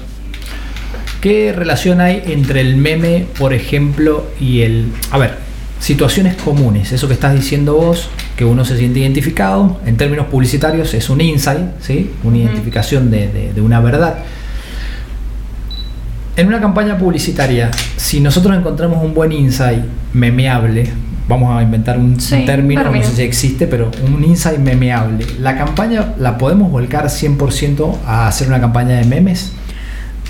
¿Qué 1.20 1.52
relación 1.56 2.00
hay 2.00 2.22
entre 2.26 2.60
el 2.62 2.76
meme, 2.76 3.26
por 3.38 3.52
ejemplo, 3.54 4.26
y 4.40 4.60
el... 4.62 4.86
A 5.10 5.18
ver, 5.18 5.38
situaciones 5.84 6.34
comunes, 6.36 6.92
eso 6.92 7.06
que 7.08 7.12
estás 7.12 7.34
diciendo 7.34 7.74
vos, 7.74 8.08
que 8.36 8.46
uno 8.46 8.64
se 8.64 8.78
siente 8.78 9.00
identificado, 9.00 9.80
en 9.84 9.98
términos 9.98 10.26
publicitarios 10.28 10.94
es 10.94 11.10
un 11.10 11.20
insight, 11.20 11.60
¿sí? 11.82 12.10
Una 12.24 12.38
identificación 12.38 13.10
de, 13.10 13.28
de- 13.28 13.52
de 13.52 13.60
una 13.60 13.80
verdad. 13.80 14.14
En 16.36 16.48
una 16.48 16.58
campaña 16.58 16.96
publicitaria, 16.96 17.70
si 17.96 18.20
nosotros 18.20 18.56
encontramos 18.56 19.04
un 19.04 19.12
buen 19.12 19.30
insight 19.30 19.84
memeable, 20.14 20.90
vamos 21.28 21.54
a 21.56 21.62
inventar 21.62 21.98
un, 21.98 22.18
Sí, 22.18 22.44
término, 22.46 22.82
no 22.82 22.90
sé 23.10 23.16
si 23.16 23.22
existe, 23.22 23.66
pero 23.66 23.90
un 24.06 24.24
insight 24.24 24.58
memeable, 24.58 25.26
¿la 25.38 25.56
campaña 25.58 26.14
la 26.18 26.38
podemos 26.38 26.70
volcar 26.72 27.06
100% 27.10 27.98
a 28.06 28.26
hacer 28.26 28.48
una 28.48 28.58
campaña 28.60 28.96
de 28.96 29.04
memes? 29.04 29.52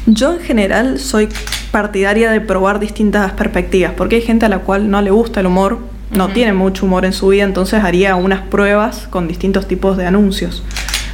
Yo 0.07 0.35
en 0.35 0.41
general 0.41 0.99
soy 0.99 1.31
partidaria 1.71 2.31
de 2.31 2.43
probar 2.43 2.79
distintas 2.79 3.33
perspectivas, 3.33 3.95
porque 3.97 4.17
hay 4.17 4.23
gente 4.23 4.45
a 4.45 4.51
la 4.51 4.59
cual 4.59 4.91
no 4.91 5.01
le 5.01 5.11
gusta 5.11 5.41
el 5.41 5.47
humor, 5.47 5.79
no 6.11 6.29
tiene 6.29 6.53
mucho 6.53 6.85
humor 6.85 7.07
en 7.07 7.15
su 7.15 7.29
vida, 7.29 7.45
entonces 7.45 7.83
haría 7.83 8.15
unas 8.15 8.43
pruebas 8.43 9.09
con 9.09 9.29
distintos 9.29 9.67
tipos 9.67 9.97
de 9.97 10.07
anuncios. 10.07 10.63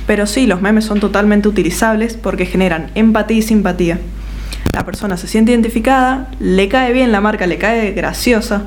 Pero 0.09 0.27
sí, 0.27 0.49
los 0.49 0.61
memes 0.61 0.87
son 0.87 0.99
totalmente 0.99 1.47
utilizables 1.47 2.15
porque 2.15 2.47
generan 2.47 2.91
empatía 2.97 3.39
y 3.39 3.43
simpatía. 3.43 4.01
La 4.73 4.85
persona 4.85 5.17
se 5.17 5.29
siente 5.29 5.53
identificada, 5.53 6.29
le 6.41 6.69
cae 6.69 6.93
bien 6.93 7.13
la 7.13 7.21
marca, 7.21 7.47
le 7.47 7.59
cae 7.59 7.93
graciosa 7.93 8.65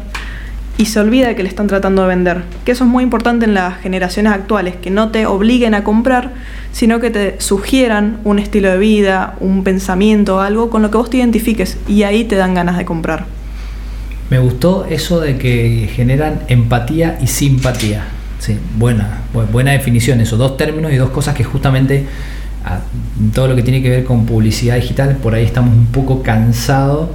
y 0.78 0.86
se 0.86 1.00
olvida 1.00 1.36
que 1.36 1.44
le 1.44 1.50
están 1.50 1.68
tratando 1.68 2.02
de 2.02 2.08
vender. 2.08 2.44
Que 2.66 2.72
eso 2.72 2.84
es 2.84 2.90
muy 2.90 3.04
importante 3.04 3.46
en 3.46 3.54
las 3.54 3.80
generaciones 3.80 4.34
actuales, 4.34 4.76
que 4.76 4.90
no 4.90 5.10
te 5.10 5.26
obliguen 5.28 5.76
a 5.76 5.84
comprar, 5.84 6.32
sino 6.72 7.00
que 7.00 7.12
te 7.12 7.36
sugieran 7.40 8.18
un 8.24 8.40
estilo 8.40 8.70
de 8.72 8.78
vida, 8.78 9.36
un 9.40 9.64
pensamiento, 9.64 10.42
algo 10.42 10.70
con 10.70 10.82
lo 10.82 10.90
que 10.90 10.98
vos 10.98 11.10
te 11.10 11.18
identifiques 11.18 11.78
y 11.88 12.04
ahí 12.04 12.24
te 12.24 12.36
dan 12.36 12.54
ganas 12.56 12.78
de 12.78 12.86
comprar. 12.86 13.26
Me 14.32 14.40
gustó 14.40 14.86
eso 14.90 15.20
de 15.20 15.38
que 15.38 15.90
generan 15.94 16.40
empatía 16.48 17.20
y 17.22 17.28
simpatía. 17.28 18.06
Sí, 18.40 18.58
buena, 18.78 19.20
bu- 19.34 19.46
buena 19.52 19.72
definición 19.72 20.20
eso. 20.22 20.38
Dos 20.38 20.58
términos 20.58 20.92
y 20.92 20.96
dos 20.96 21.12
cosas 21.12 21.36
que 21.36 21.44
justamente 21.44 22.08
en 23.20 23.32
todo 23.32 23.48
lo 23.48 23.56
que 23.56 23.62
tiene 23.62 23.84
que 23.84 23.90
ver 23.90 24.04
con 24.06 24.26
publicidad 24.26 24.76
digital, 24.76 25.18
por 25.22 25.36
ahí 25.36 25.46
estamos 25.46 25.76
un 25.76 25.86
poco 25.88 26.24
cansados 26.24 27.10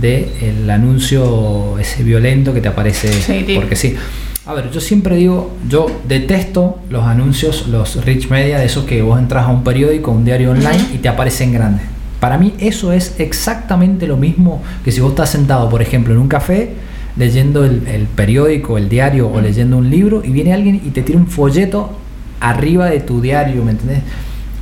del 0.00 0.68
anuncio 0.70 1.78
ese 1.78 2.02
violento 2.02 2.52
que 2.52 2.60
te 2.60 2.68
aparece. 2.68 3.12
Sí, 3.12 3.46
porque 3.54 3.76
sí. 3.76 3.96
A 4.44 4.54
ver, 4.54 4.70
yo 4.70 4.80
siempre 4.80 5.16
digo, 5.16 5.56
yo 5.68 5.86
detesto 6.06 6.78
los 6.88 7.04
anuncios, 7.04 7.66
los 7.66 8.04
rich 8.04 8.28
media, 8.30 8.58
de 8.58 8.66
esos 8.66 8.84
que 8.84 9.02
vos 9.02 9.18
entras 9.18 9.46
a 9.46 9.48
un 9.48 9.64
periódico, 9.64 10.12
un 10.12 10.24
diario 10.24 10.52
online 10.52 10.84
y 10.94 10.98
te 10.98 11.08
aparecen 11.08 11.52
grandes. 11.52 11.84
Para 12.20 12.38
mí 12.38 12.54
eso 12.60 12.92
es 12.92 13.16
exactamente 13.18 14.06
lo 14.06 14.16
mismo 14.16 14.62
que 14.84 14.92
si 14.92 15.00
vos 15.00 15.10
estás 15.10 15.30
sentado, 15.30 15.68
por 15.68 15.82
ejemplo, 15.82 16.14
en 16.14 16.20
un 16.20 16.28
café 16.28 16.70
leyendo 17.16 17.64
el, 17.64 17.86
el 17.88 18.06
periódico, 18.06 18.78
el 18.78 18.88
diario 18.88 19.28
o 19.28 19.40
leyendo 19.40 19.78
un 19.78 19.90
libro 19.90 20.22
y 20.24 20.30
viene 20.30 20.52
alguien 20.52 20.76
y 20.76 20.90
te 20.90 21.02
tira 21.02 21.18
un 21.18 21.26
folleto 21.26 21.98
arriba 22.40 22.86
de 22.86 23.00
tu 23.00 23.20
diario, 23.20 23.64
¿me 23.64 23.72
entendés? 23.72 24.02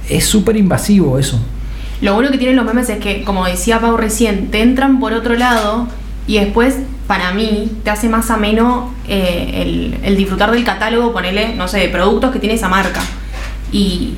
Es 0.09 0.25
súper 0.25 0.57
invasivo 0.57 1.19
eso. 1.19 1.39
Lo 2.01 2.15
bueno 2.15 2.31
que 2.31 2.39
tienen 2.39 2.57
los 2.57 2.65
memes 2.65 2.89
es 2.91 2.99
que, 2.99 3.23
como 3.23 3.47
decía 3.47 3.81
Pau 3.81 3.97
recién, 3.97 4.51
te 4.51 4.61
entran 4.63 5.01
por 5.01 5.13
otro 5.13 5.35
lado 5.35 5.87
y 6.27 6.39
después, 6.39 6.77
para 7.07 7.33
mí, 7.33 7.71
te 7.85 7.91
hace 7.91 8.09
más 8.09 8.31
ameno 8.31 8.93
eh, 9.09 9.63
el, 9.63 9.99
el 10.03 10.17
disfrutar 10.17 10.51
del 10.51 10.65
catálogo, 10.65 11.13
ponele, 11.13 11.55
no 11.55 11.69
sé, 11.69 11.79
de 11.79 11.89
productos 11.89 12.33
que 12.33 12.39
tiene 12.39 12.55
esa 12.57 12.69
marca. 12.69 13.01
Y, 13.73 14.15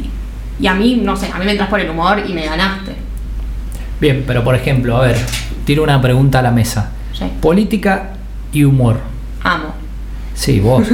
y 0.60 0.66
a 0.66 0.74
mí, 0.74 1.00
no 1.02 1.16
sé, 1.16 1.30
a 1.32 1.38
mí 1.38 1.44
me 1.44 1.52
entras 1.52 1.68
por 1.68 1.80
el 1.80 1.90
humor 1.90 2.22
y 2.26 2.32
me 2.32 2.46
ganaste. 2.46 2.92
Bien, 4.00 4.24
pero 4.26 4.44
por 4.44 4.54
ejemplo, 4.54 4.96
a 4.96 5.02
ver, 5.06 5.16
tiro 5.64 5.82
una 5.82 6.00
pregunta 6.00 6.38
a 6.40 6.42
la 6.42 6.50
mesa. 6.50 6.90
Sí. 7.12 7.24
Política 7.40 8.10
y 8.52 8.64
humor. 8.64 8.98
Amo. 9.42 9.74
Sí, 10.34 10.60
vos. 10.60 10.86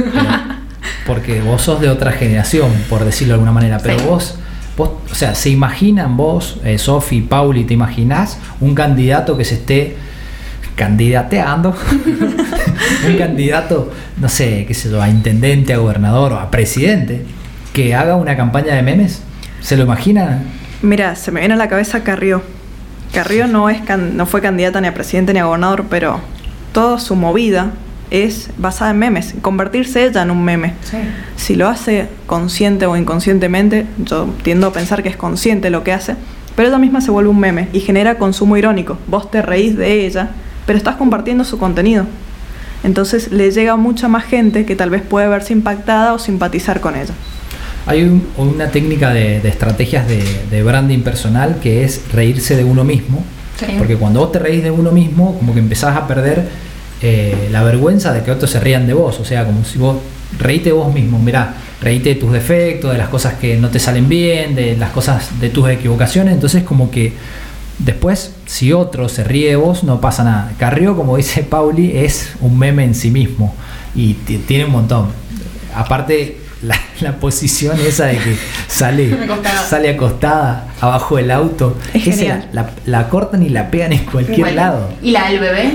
porque 1.05 1.41
vos 1.41 1.61
sos 1.61 1.81
de 1.81 1.89
otra 1.89 2.11
generación, 2.13 2.71
por 2.89 3.03
decirlo 3.03 3.33
de 3.33 3.35
alguna 3.35 3.51
manera. 3.51 3.79
Pero 3.81 3.99
Sí. 3.99 4.05
vos, 4.07 4.35
vos, 4.77 4.89
o 5.11 5.15
sea, 5.15 5.35
¿se 5.35 5.49
imaginan 5.49 6.17
vos, 6.17 6.59
eh, 6.63 6.77
Sofi, 6.77 7.21
Pauli, 7.21 7.63
te 7.63 7.73
imaginás 7.73 8.37
un 8.59 8.73
candidato 8.75 9.37
que 9.37 9.45
se 9.45 9.55
esté 9.55 9.95
candidateando? 10.75 11.75
un 13.07 13.17
candidato, 13.17 13.91
no 14.17 14.29
sé, 14.29 14.65
qué 14.67 14.73
sé 14.73 14.89
yo, 14.89 15.01
a 15.01 15.09
intendente, 15.09 15.73
a 15.73 15.77
gobernador 15.77 16.33
o 16.33 16.39
a 16.39 16.49
presidente, 16.51 17.25
que 17.73 17.95
haga 17.95 18.15
una 18.15 18.35
campaña 18.35 18.75
de 18.75 18.81
memes? 18.81 19.21
¿Se 19.61 19.77
lo 19.77 19.83
imaginan? 19.83 20.43
Mira, 20.81 21.15
se 21.15 21.31
me 21.31 21.39
viene 21.39 21.53
a 21.55 21.57
la 21.57 21.69
cabeza 21.69 22.03
Carrió. 22.03 22.41
Carrió 23.13 23.47
no, 23.47 23.69
es 23.69 23.81
can- 23.81 24.17
no 24.17 24.25
fue 24.25 24.41
candidata 24.41 24.81
ni 24.81 24.87
a 24.87 24.93
presidente 24.93 25.33
ni 25.33 25.39
a 25.39 25.45
gobernador, 25.45 25.85
pero 25.89 26.19
toda 26.73 26.99
su 26.99 27.15
movida 27.15 27.71
es 28.11 28.49
basada 28.57 28.91
en 28.91 28.99
memes, 28.99 29.33
convertirse 29.41 30.05
ella 30.05 30.21
en 30.21 30.31
un 30.31 30.43
meme. 30.43 30.73
Sí. 30.83 30.97
Si 31.35 31.55
lo 31.55 31.67
hace 31.67 32.07
consciente 32.27 32.85
o 32.85 32.95
inconscientemente, 32.95 33.85
yo 33.97 34.27
tiendo 34.43 34.67
a 34.67 34.73
pensar 34.73 35.03
que 35.03 35.09
es 35.09 35.17
consciente 35.17 35.69
lo 35.69 35.83
que 35.83 35.93
hace, 35.93 36.15
pero 36.55 36.69
ella 36.69 36.77
misma 36.77 37.01
se 37.01 37.09
vuelve 37.11 37.29
un 37.29 37.39
meme 37.39 37.69
y 37.73 37.79
genera 37.79 38.17
consumo 38.17 38.55
irónico. 38.57 38.97
Vos 39.07 39.31
te 39.31 39.41
reís 39.41 39.75
de 39.75 40.05
ella, 40.05 40.29
pero 40.65 40.77
estás 40.77 40.95
compartiendo 40.97 41.43
su 41.43 41.57
contenido. 41.57 42.05
Entonces 42.83 43.31
le 43.31 43.49
llega 43.51 43.73
a 43.73 43.77
mucha 43.77 44.07
más 44.07 44.25
gente 44.25 44.65
que 44.65 44.75
tal 44.75 44.89
vez 44.89 45.01
puede 45.01 45.27
verse 45.27 45.53
impactada 45.53 46.13
o 46.13 46.19
simpatizar 46.19 46.79
con 46.81 46.95
ella. 46.95 47.13
Hay 47.85 48.03
un- 48.03 48.25
una 48.37 48.67
técnica 48.69 49.11
de, 49.13 49.39
de 49.41 49.49
estrategias 49.49 50.07
de, 50.07 50.23
de 50.51 50.63
branding 50.63 50.99
personal 50.99 51.57
que 51.61 51.83
es 51.83 52.01
reírse 52.13 52.55
de 52.55 52.63
uno 52.63 52.83
mismo. 52.83 53.23
Sí. 53.59 53.67
Porque 53.77 53.95
cuando 53.95 54.19
vos 54.19 54.31
te 54.31 54.39
reís 54.39 54.63
de 54.63 54.71
uno 54.71 54.91
mismo, 54.91 55.37
como 55.37 55.53
que 55.53 55.59
empezás 55.59 55.95
a 55.95 56.07
perder 56.07 56.47
eh, 57.03 57.49
la 57.51 57.61
vergüenza 57.63 58.11
de 58.13 58.23
que 58.23 58.31
otros 58.31 58.49
se 58.49 58.59
rían 58.59 58.87
de 58.87 58.93
vos. 58.93 59.19
O 59.19 59.25
sea, 59.25 59.45
como 59.45 59.63
si 59.63 59.77
vos 59.77 59.97
reíte 60.39 60.71
vos 60.71 60.91
mismo. 60.91 61.19
Mirá, 61.19 61.53
reíte 61.81 62.09
de 62.09 62.15
tus 62.15 62.31
defectos, 62.31 62.91
de 62.91 62.97
las 62.97 63.09
cosas 63.09 63.35
que 63.35 63.57
no 63.57 63.69
te 63.69 63.77
salen 63.79 64.09
bien, 64.09 64.55
de 64.55 64.75
las 64.77 64.89
cosas 64.91 65.39
de 65.39 65.49
tus 65.49 65.69
equivocaciones. 65.69 66.33
Entonces, 66.33 66.63
como 66.63 66.89
que 66.89 67.13
después, 67.79 68.33
si 68.45 68.71
otro 68.73 69.09
se 69.09 69.23
ríe 69.23 69.49
de 69.49 69.55
vos, 69.57 69.83
no 69.83 69.99
pasa 70.01 70.23
nada. 70.23 70.51
Carrió, 70.57 70.95
como 70.95 71.17
dice 71.17 71.43
Pauli, 71.43 71.91
es 71.97 72.31
un 72.41 72.57
meme 72.57 72.83
en 72.85 72.95
sí 72.95 73.11
mismo. 73.11 73.53
Y 73.95 74.13
ti- 74.15 74.37
tiene 74.39 74.65
un 74.65 74.71
montón. 74.71 75.07
Aparte, 75.75 76.37
la, 76.61 76.77
la 77.01 77.17
posición 77.17 77.77
esa 77.85 78.05
de 78.05 78.17
que 78.17 78.35
sale, 78.67 79.13
Acostada. 79.23 79.63
sale 79.67 79.89
acostada 79.89 80.67
abajo 80.79 81.17
del 81.17 81.31
auto. 81.31 81.77
Es 81.93 82.07
esa 82.07 82.17
genial. 82.17 82.49
la, 82.53 82.69
la 82.85 83.09
cortan 83.09 83.43
y 83.43 83.49
la 83.49 83.69
pegan 83.69 83.91
en 83.93 84.05
cualquier 84.05 84.53
lado. 84.53 84.89
Y 85.01 85.11
la 85.11 85.29
del 85.29 85.39
bebé, 85.39 85.71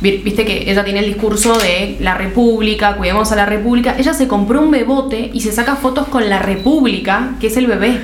viste 0.00 0.44
que 0.44 0.70
ella 0.70 0.84
tiene 0.84 1.00
el 1.00 1.06
discurso 1.06 1.58
de 1.58 1.96
la 2.00 2.14
República, 2.14 2.96
cuidemos 2.96 3.30
a 3.32 3.36
la 3.36 3.46
República. 3.46 3.96
Ella 3.98 4.14
se 4.14 4.26
compró 4.28 4.60
un 4.62 4.70
bebote 4.70 5.30
y 5.32 5.40
se 5.40 5.52
saca 5.52 5.76
fotos 5.76 6.08
con 6.08 6.28
la 6.28 6.38
República, 6.38 7.32
que 7.40 7.48
es 7.48 7.56
el 7.56 7.66
bebé. 7.66 8.00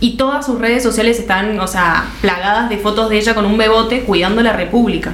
Y 0.00 0.16
todas 0.16 0.46
sus 0.46 0.60
redes 0.60 0.82
sociales 0.82 1.18
están, 1.18 1.58
o 1.58 1.66
sea, 1.66 2.04
plagadas 2.20 2.68
de 2.68 2.76
fotos 2.78 3.10
de 3.10 3.18
ella 3.18 3.34
con 3.34 3.46
un 3.46 3.56
bebote 3.58 4.02
cuidando 4.02 4.42
la 4.42 4.52
República. 4.52 5.12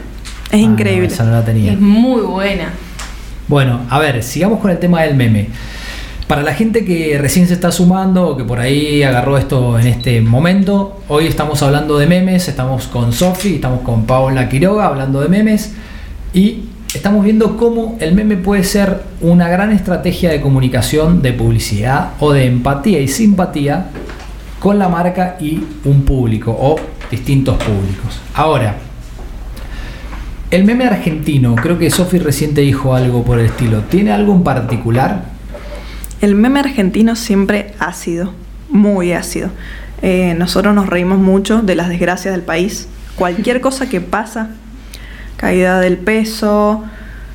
Es 0.50 0.54
Ah, 0.54 0.56
increíble. 0.58 1.06
esa 1.06 1.24
no 1.24 1.32
la 1.32 1.44
tenía. 1.44 1.72
Es 1.72 1.80
muy 1.80 2.20
buena. 2.22 2.70
Bueno, 3.48 3.80
a 3.88 3.98
ver, 3.98 4.22
sigamos 4.22 4.60
con 4.60 4.70
el 4.70 4.78
tema 4.78 5.02
del 5.02 5.14
meme. 5.14 5.48
Para 6.26 6.43
la 6.43 6.54
gente 6.54 6.87
que 6.87 7.19
recién 7.19 7.47
se 7.47 7.52
está 7.52 7.71
sumando 7.71 8.28
o 8.28 8.37
que 8.37 8.45
por 8.45 8.59
ahí 8.59 9.02
agarró 9.02 9.37
esto 9.37 9.78
en 9.78 9.87
este 9.87 10.23
momento, 10.23 11.02
hoy 11.09 11.26
estamos 11.26 11.62
hablando 11.62 11.99
de 11.99 12.07
memes, 12.07 12.49
estamos 12.49 12.87
con 12.87 13.12
Sofi, 13.12 13.57
estamos 13.57 13.83
con 13.83 14.07
Paola 14.07 14.49
Quiroga 14.49 14.87
hablando 14.87 15.21
de 15.21 15.28
memes 15.28 15.75
y 16.33 16.61
estamos 16.95 17.25
viendo 17.25 17.59
cómo 17.59 17.99
el 18.00 18.14
meme 18.14 18.38
puede 18.38 18.64
ser 18.64 19.02
una 19.21 19.50
gran 19.50 19.71
estrategia 19.71 20.31
de 20.31 20.40
comunicación, 20.40 21.21
de 21.21 21.35
publicidad 21.35 22.12
o 22.21 22.33
de 22.33 22.47
empatía 22.47 23.00
y 23.00 23.09
simpatía 23.09 23.88
con 24.61 24.78
la 24.78 24.88
marca 24.88 25.37
y 25.38 25.62
un 25.85 26.07
público 26.07 26.57
o 26.59 26.76
distintos 27.11 27.57
públicos. 27.57 28.19
Ahora, 28.35 28.76
el 30.50 30.64
meme 30.64 30.87
argentino, 30.87 31.54
creo 31.54 31.78
que 31.78 31.90
Sofi 31.90 32.19
recién 32.19 32.54
te 32.54 32.62
dijo 32.62 32.95
algo 32.95 33.23
por 33.25 33.38
el 33.38 33.47
estilo. 33.47 33.83
¿Tiene 33.90 34.11
algo 34.11 34.33
en 34.33 34.43
particular? 34.43 35.34
El 36.25 36.37
meme 36.37 36.61
argentino 36.61 37.16
siempre 37.16 37.75
ácido, 37.78 38.33
muy 38.71 39.12
ácido. 39.12 39.50
Eh, 40.00 40.35
nosotros 40.38 40.75
nos 40.75 40.88
reímos 40.88 41.19
mucho 41.19 41.61
de 41.61 41.75
las 41.75 41.90
desgracias 41.90 42.33
del 42.33 42.43
país. 42.43 42.88
Cualquier 43.14 43.61
cosa 43.61 43.90
que 43.90 44.00
pasa, 44.00 44.49
caída 45.37 45.81
del 45.81 45.99
peso, 45.99 46.83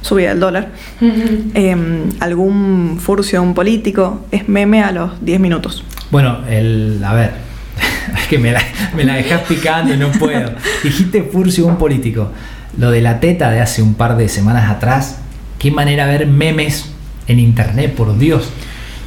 subida 0.02 0.30
del 0.30 0.40
dólar, 0.40 0.70
eh, 1.02 1.78
algún 2.20 2.98
furcio 3.00 3.42
de 3.42 3.48
un 3.48 3.54
político, 3.54 4.26
es 4.32 4.50
meme 4.50 4.82
a 4.82 4.92
los 4.92 5.24
10 5.24 5.40
minutos. 5.40 5.84
Bueno, 6.10 6.40
el. 6.50 7.00
A 7.06 7.14
ver. 7.14 7.32
Es 8.20 8.28
que 8.28 8.40
me 8.40 8.52
la, 8.52 8.64
me 8.96 9.04
la 9.04 9.18
dejas 9.18 9.42
picando 9.42 9.94
y 9.94 9.98
no 9.98 10.12
puedo. 10.14 10.50
Dijiste 10.84 11.22
Furcio, 11.22 11.68
un 11.68 11.78
político. 11.78 12.32
Lo 12.76 12.90
de 12.90 13.02
la 13.02 13.20
teta 13.20 13.52
de 13.52 13.62
hace 13.62 13.84
un 13.84 13.94
par 13.94 14.18
de 14.18 14.30
semanas 14.30 14.68
atrás. 14.68 15.20
Qué 15.60 15.70
manera 15.70 16.08
ver 16.08 16.26
memes 16.26 16.92
en 17.28 17.38
internet, 17.38 17.94
por 17.94 18.18
Dios. 18.18 18.50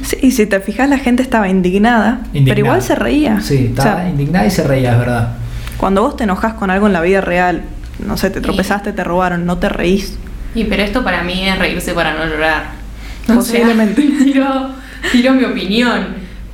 Sí, 0.03 0.17
y 0.21 0.31
si 0.31 0.45
te 0.45 0.59
fijas, 0.59 0.89
la 0.89 0.97
gente 0.97 1.23
estaba 1.23 1.47
indignada, 1.49 2.21
pero 2.33 2.59
igual 2.59 2.81
se 2.81 2.95
reía. 2.95 3.39
Sí, 3.41 3.71
O 3.71 3.81
sea, 3.81 3.91
estaba 3.91 4.09
indignada 4.09 4.45
y 4.45 4.51
se 4.51 4.63
reía, 4.63 4.93
es 4.93 4.99
verdad. 4.99 5.33
cuando 5.77 6.01
vos 6.01 6.15
te 6.15 6.23
enojas 6.25 6.53
con 6.55 6.69
algo 6.69 6.87
en 6.87 6.93
la 6.93 7.01
vida 7.01 7.21
real, 7.21 7.61
no 8.05 8.17
sé, 8.17 8.29
te 8.29 8.41
tropezaste, 8.41 8.91
te 8.93 9.03
robaron, 9.03 9.45
no 9.45 9.57
te 9.57 9.69
reís. 9.69 10.17
Y 10.55 10.65
pero 10.65 10.83
esto 10.83 11.03
para 11.03 11.23
mí 11.23 11.47
es 11.47 11.57
reírse 11.57 11.93
para 11.93 12.13
no 12.13 12.25
llorar. 12.25 12.63
O 13.23 13.25
sea, 13.25 13.35
Posiblemente. 13.35 14.01
tiro, 14.23 14.69
tiro 15.11 15.31
mi 15.33 15.45
opinión. 15.45 16.07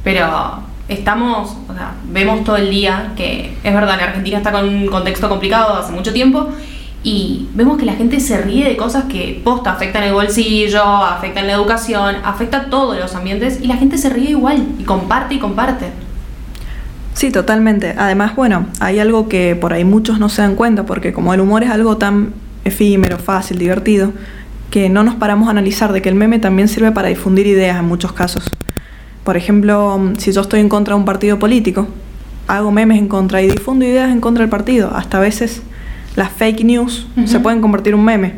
Pero 0.04 0.62
estamos, 0.88 1.58
o 1.68 1.74
sea, 1.74 1.94
vemos 2.12 2.44
todo 2.44 2.58
el 2.58 2.70
día 2.70 3.12
que 3.18 3.56
es 3.64 3.74
verdad, 3.74 3.98
la 3.98 4.06
Argentina 4.06 4.38
está 4.38 4.52
con 4.52 4.68
un 4.70 4.86
contexto 4.88 5.28
complicado 5.28 5.78
hace 5.78 5.92
mucho 5.92 6.14
tiempo. 6.14 6.48
Y 7.02 7.48
vemos 7.54 7.78
que 7.78 7.86
la 7.86 7.94
gente 7.94 8.20
se 8.20 8.38
ríe 8.42 8.68
de 8.68 8.76
cosas 8.76 9.06
que 9.06 9.42
posta 9.44 9.72
afectan 9.72 10.04
el 10.04 10.14
bolsillo, 10.14 10.84
afectan 10.84 11.48
la 11.48 11.54
educación, 11.54 12.18
afecta 12.26 12.70
todos 12.70 13.00
los 13.00 13.16
ambientes 13.16 13.60
y 13.62 13.68
la 13.68 13.78
gente 13.78 13.98
se 13.98 14.10
ríe 14.10 14.32
igual 14.32 14.66
y 14.78 14.84
comparte 14.84 15.36
y 15.36 15.40
comparte. 15.40 15.88
Sí, 17.14 17.32
totalmente. 17.32 17.96
Además, 17.98 18.36
bueno, 18.36 18.68
hay 18.80 19.00
algo 19.00 19.28
que 19.28 19.56
por 19.56 19.74
ahí 19.74 19.84
muchos 19.84 20.20
no 20.20 20.30
se 20.30 20.42
dan 20.42 20.56
cuenta, 20.56 20.86
porque 20.86 21.12
como 21.12 21.34
el 21.34 21.42
humor 21.42 21.64
es 21.64 21.70
algo 21.70 21.98
tan 21.98 22.34
efímero, 22.64 23.18
fácil, 23.18 23.58
divertido, 23.58 24.14
que 24.70 24.90
no 24.90 25.04
nos 25.04 25.16
paramos 25.16 25.48
a 25.48 25.52
analizar 25.52 25.92
de 25.92 26.02
que 26.02 26.10
el 26.10 26.16
meme 26.16 26.40
también 26.40 26.68
sirve 26.68 26.92
para 26.92 27.10
difundir 27.10 27.48
ideas 27.48 27.78
en 27.80 27.86
muchos 27.86 28.14
casos. 28.14 28.50
Por 29.24 29.36
ejemplo, 29.36 30.00
si 30.18 30.32
yo 30.32 30.42
estoy 30.42 30.60
en 30.60 30.70
contra 30.70 30.94
de 30.94 31.00
un 31.00 31.06
partido 31.06 31.40
político, 31.40 31.88
hago 32.48 32.72
memes 32.72 33.00
en 33.00 33.08
contra 33.08 33.42
y 33.42 33.50
difundo 33.50 33.86
ideas 33.86 34.12
en 34.12 34.22
contra 34.22 34.44
del 34.44 34.50
partido. 34.50 34.92
Hasta 34.96 35.18
a 35.18 35.22
veces 35.22 35.62
las 36.20 36.34
fake 36.34 36.66
news 36.66 37.08
se 37.26 37.40
pueden 37.40 37.62
convertir 37.62 37.94
en 37.94 38.00
un 38.00 38.06
meme. 38.06 38.34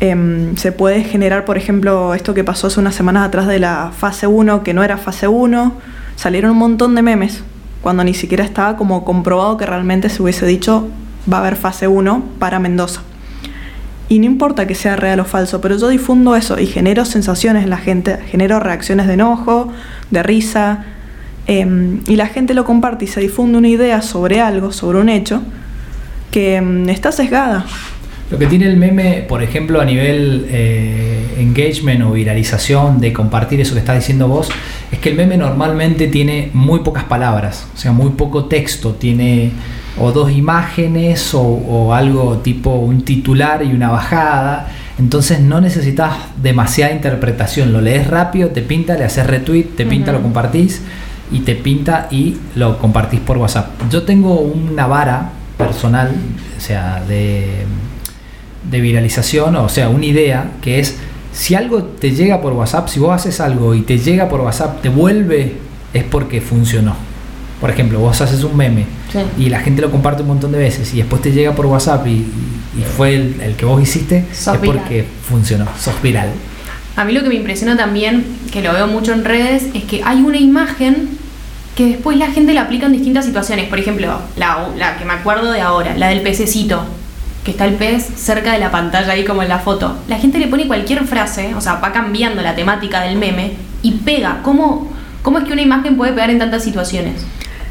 Em, 0.00 0.56
se 0.56 0.72
puede 0.72 1.04
generar, 1.04 1.44
por 1.44 1.56
ejemplo, 1.56 2.14
esto 2.14 2.34
que 2.34 2.42
pasó 2.42 2.66
hace 2.66 2.80
unas 2.80 2.96
semanas 2.96 3.28
atrás 3.28 3.46
de 3.46 3.60
la 3.60 3.92
fase 3.96 4.26
1, 4.26 4.64
que 4.64 4.74
no 4.74 4.82
era 4.82 4.96
fase 4.96 5.28
1. 5.28 5.72
Salieron 6.16 6.50
un 6.50 6.58
montón 6.58 6.96
de 6.96 7.02
memes, 7.02 7.44
cuando 7.80 8.02
ni 8.02 8.12
siquiera 8.12 8.42
estaba 8.42 8.76
como 8.76 9.04
comprobado 9.04 9.56
que 9.56 9.66
realmente 9.66 10.08
se 10.08 10.20
hubiese 10.20 10.46
dicho 10.46 10.88
va 11.32 11.36
a 11.36 11.40
haber 11.42 11.54
fase 11.54 11.86
1 11.86 12.24
para 12.40 12.58
Mendoza. 12.58 13.02
Y 14.08 14.18
no 14.18 14.26
importa 14.26 14.66
que 14.66 14.74
sea 14.74 14.96
real 14.96 15.20
o 15.20 15.24
falso, 15.24 15.60
pero 15.60 15.78
yo 15.78 15.88
difundo 15.88 16.34
eso 16.34 16.58
y 16.58 16.66
genero 16.66 17.04
sensaciones 17.04 17.62
en 17.62 17.70
la 17.70 17.78
gente, 17.78 18.18
genero 18.26 18.58
reacciones 18.58 19.06
de 19.06 19.14
enojo, 19.14 19.68
de 20.10 20.24
risa, 20.24 20.86
em, 21.46 22.00
y 22.08 22.16
la 22.16 22.26
gente 22.26 22.52
lo 22.52 22.64
comparte 22.64 23.04
y 23.04 23.08
se 23.08 23.20
difunde 23.20 23.58
una 23.58 23.68
idea 23.68 24.02
sobre 24.02 24.40
algo, 24.40 24.72
sobre 24.72 24.98
un 24.98 25.08
hecho, 25.08 25.40
que 26.34 26.56
em, 26.56 26.88
está 26.88 27.12
sesgada. 27.12 27.64
Lo 28.28 28.38
que 28.38 28.46
tiene 28.48 28.66
el 28.66 28.76
meme, 28.76 29.24
por 29.28 29.40
ejemplo, 29.40 29.80
a 29.80 29.84
nivel 29.84 30.46
eh, 30.50 31.36
engagement 31.38 32.02
o 32.02 32.10
viralización 32.10 33.00
de 33.00 33.12
compartir 33.12 33.60
eso 33.60 33.74
que 33.74 33.78
estás 33.78 33.96
diciendo 33.96 34.26
vos, 34.26 34.48
es 34.90 34.98
que 34.98 35.10
el 35.10 35.14
meme 35.14 35.36
normalmente 35.36 36.08
tiene 36.08 36.50
muy 36.52 36.80
pocas 36.80 37.04
palabras, 37.04 37.68
o 37.72 37.76
sea, 37.76 37.92
muy 37.92 38.10
poco 38.10 38.46
texto, 38.46 38.94
tiene 38.94 39.52
o 39.96 40.10
dos 40.10 40.32
imágenes 40.32 41.34
o, 41.34 41.42
o 41.42 41.94
algo 41.94 42.38
tipo 42.38 42.70
un 42.70 43.02
titular 43.02 43.62
y 43.62 43.72
una 43.72 43.90
bajada, 43.90 44.72
entonces 44.98 45.38
no 45.38 45.60
necesitas 45.60 46.16
demasiada 46.42 46.92
interpretación, 46.92 47.72
lo 47.72 47.80
lees 47.80 48.08
rápido, 48.08 48.48
te 48.48 48.62
pinta, 48.62 48.96
le 48.96 49.04
haces 49.04 49.24
retweet, 49.24 49.76
te 49.76 49.86
pinta, 49.86 50.10
lo 50.10 50.20
compartís 50.20 50.82
y 51.30 51.40
te 51.40 51.54
pinta 51.54 52.08
y 52.10 52.38
lo 52.56 52.78
compartís 52.78 53.20
por 53.20 53.38
WhatsApp. 53.38 53.70
Yo 53.88 54.02
tengo 54.02 54.40
una 54.40 54.88
vara 54.88 55.43
personal, 55.56 56.12
o 56.56 56.60
sea, 56.60 57.02
de 57.08 57.64
de 58.70 58.80
viralización, 58.80 59.56
o 59.56 59.68
sea, 59.68 59.88
una 59.88 60.06
idea 60.06 60.52
que 60.62 60.80
es 60.80 60.96
si 61.32 61.54
algo 61.54 61.82
te 61.82 62.12
llega 62.12 62.40
por 62.40 62.52
WhatsApp, 62.52 62.88
si 62.88 63.00
vos 63.00 63.14
haces 63.14 63.40
algo 63.40 63.74
y 63.74 63.82
te 63.82 63.98
llega 63.98 64.28
por 64.28 64.40
WhatsApp, 64.40 64.80
te 64.82 64.88
vuelve, 64.88 65.54
es 65.92 66.04
porque 66.04 66.40
funcionó. 66.40 66.94
Por 67.60 67.70
ejemplo, 67.70 67.98
vos 67.98 68.20
haces 68.20 68.42
un 68.44 68.56
meme 68.56 68.86
Sí. 69.12 69.20
y 69.38 69.48
la 69.48 69.60
gente 69.60 69.80
lo 69.80 69.90
comparte 69.92 70.22
un 70.22 70.28
montón 70.28 70.50
de 70.50 70.58
veces 70.58 70.92
y 70.92 70.96
después 70.96 71.22
te 71.22 71.30
llega 71.30 71.52
por 71.54 71.66
WhatsApp 71.66 72.06
y, 72.06 72.26
fue 72.96 73.14
el, 73.14 73.40
el 73.40 73.54
que 73.54 73.64
vos 73.64 73.80
hiciste, 73.80 74.24
Sos 74.32 74.54
es 74.54 74.60
porque 74.60 75.04
funcionó, 75.28 75.66
sos 75.78 75.94
viral. 76.02 76.30
A 76.96 77.04
mí 77.04 77.12
lo 77.12 77.22
que 77.22 77.28
me 77.28 77.36
impresiona 77.36 77.76
también, 77.76 78.24
que 78.52 78.60
lo 78.62 78.72
veo 78.72 78.88
mucho 78.88 79.12
en 79.12 79.24
redes, 79.24 79.66
es 79.74 79.84
que 79.84 80.02
hay 80.04 80.20
una 80.22 80.38
imagen 80.38 81.13
que 81.74 81.86
después 81.86 82.16
la 82.16 82.30
gente 82.30 82.54
la 82.54 82.62
aplica 82.62 82.86
en 82.86 82.92
distintas 82.92 83.24
situaciones. 83.24 83.68
Por 83.68 83.78
ejemplo, 83.78 84.20
la, 84.36 84.96
que 84.98 85.04
me 85.04 85.12
acuerdo 85.12 85.50
de 85.50 85.60
ahora, 85.60 85.96
la 85.96 86.08
del 86.08 86.22
pececito, 86.22 86.84
que 87.44 87.50
está 87.50 87.66
el 87.66 87.74
pez 87.74 88.04
cerca 88.16 88.52
de 88.52 88.58
la 88.58 88.70
pantalla 88.70 89.12
ahí 89.12 89.24
como 89.24 89.42
en 89.42 89.48
la 89.48 89.58
foto. 89.58 89.96
La 90.08 90.18
gente 90.18 90.38
le 90.38 90.46
pone 90.46 90.66
cualquier 90.66 91.04
frase, 91.04 91.54
o 91.54 91.60
sea, 91.60 91.74
va 91.74 91.92
cambiando 91.92 92.42
la 92.42 92.54
temática 92.54 93.02
del 93.02 93.18
meme 93.18 93.52
y 93.82 93.92
pega. 93.92 94.40
¿Cómo, 94.42 94.90
cómo 95.22 95.38
es 95.38 95.44
que 95.44 95.52
una 95.52 95.62
imagen 95.62 95.96
puede 95.96 96.12
pegar 96.12 96.30
en 96.30 96.38
tantas 96.38 96.62
situaciones? 96.62 97.26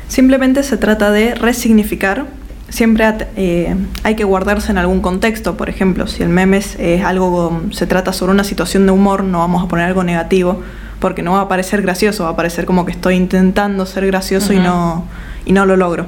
Simplemente 0.08 0.62
se 0.63 0.78
trata 0.78 1.12
de 1.12 1.34
resignificar. 1.34 2.26
Siempre 2.70 3.06
eh, 3.36 3.76
hay 4.04 4.16
que 4.16 4.24
guardarse 4.24 4.72
en 4.72 4.78
algún 4.78 5.02
contexto. 5.02 5.56
Por 5.56 5.70
ejemplo, 5.70 6.08
si 6.08 6.24
el 6.24 6.30
meme 6.30 6.58
es 6.58 7.04
algo, 7.04 7.62
se 7.72 7.88
trata 7.88 8.13
sobre 8.13 8.34
una 8.34 8.44
situación 8.44 8.86
de 8.86 8.92
humor, 8.92 9.24
no 9.24 9.39
vamos 9.39 9.63
a 9.63 9.68
poner 9.68 9.86
algo 9.86 10.04
negativo, 10.04 10.62
porque 11.04 11.22
no 11.22 11.34
va 11.34 11.42
a 11.42 11.48
parecer 11.50 11.82
gracioso, 11.82 12.24
va 12.24 12.30
a 12.30 12.36
parecer 12.38 12.63
como 12.66 12.86
que 12.86 12.94
estoy 12.94 13.16
intentando 13.16 13.86
ser 13.86 14.08
gracioso 14.08 14.54
y, 14.54 14.56
Ujú. 14.60 14.66
no, 14.66 15.06
y 15.46 15.52
no 15.52 15.66
lo 15.66 15.76
logro. 15.76 16.06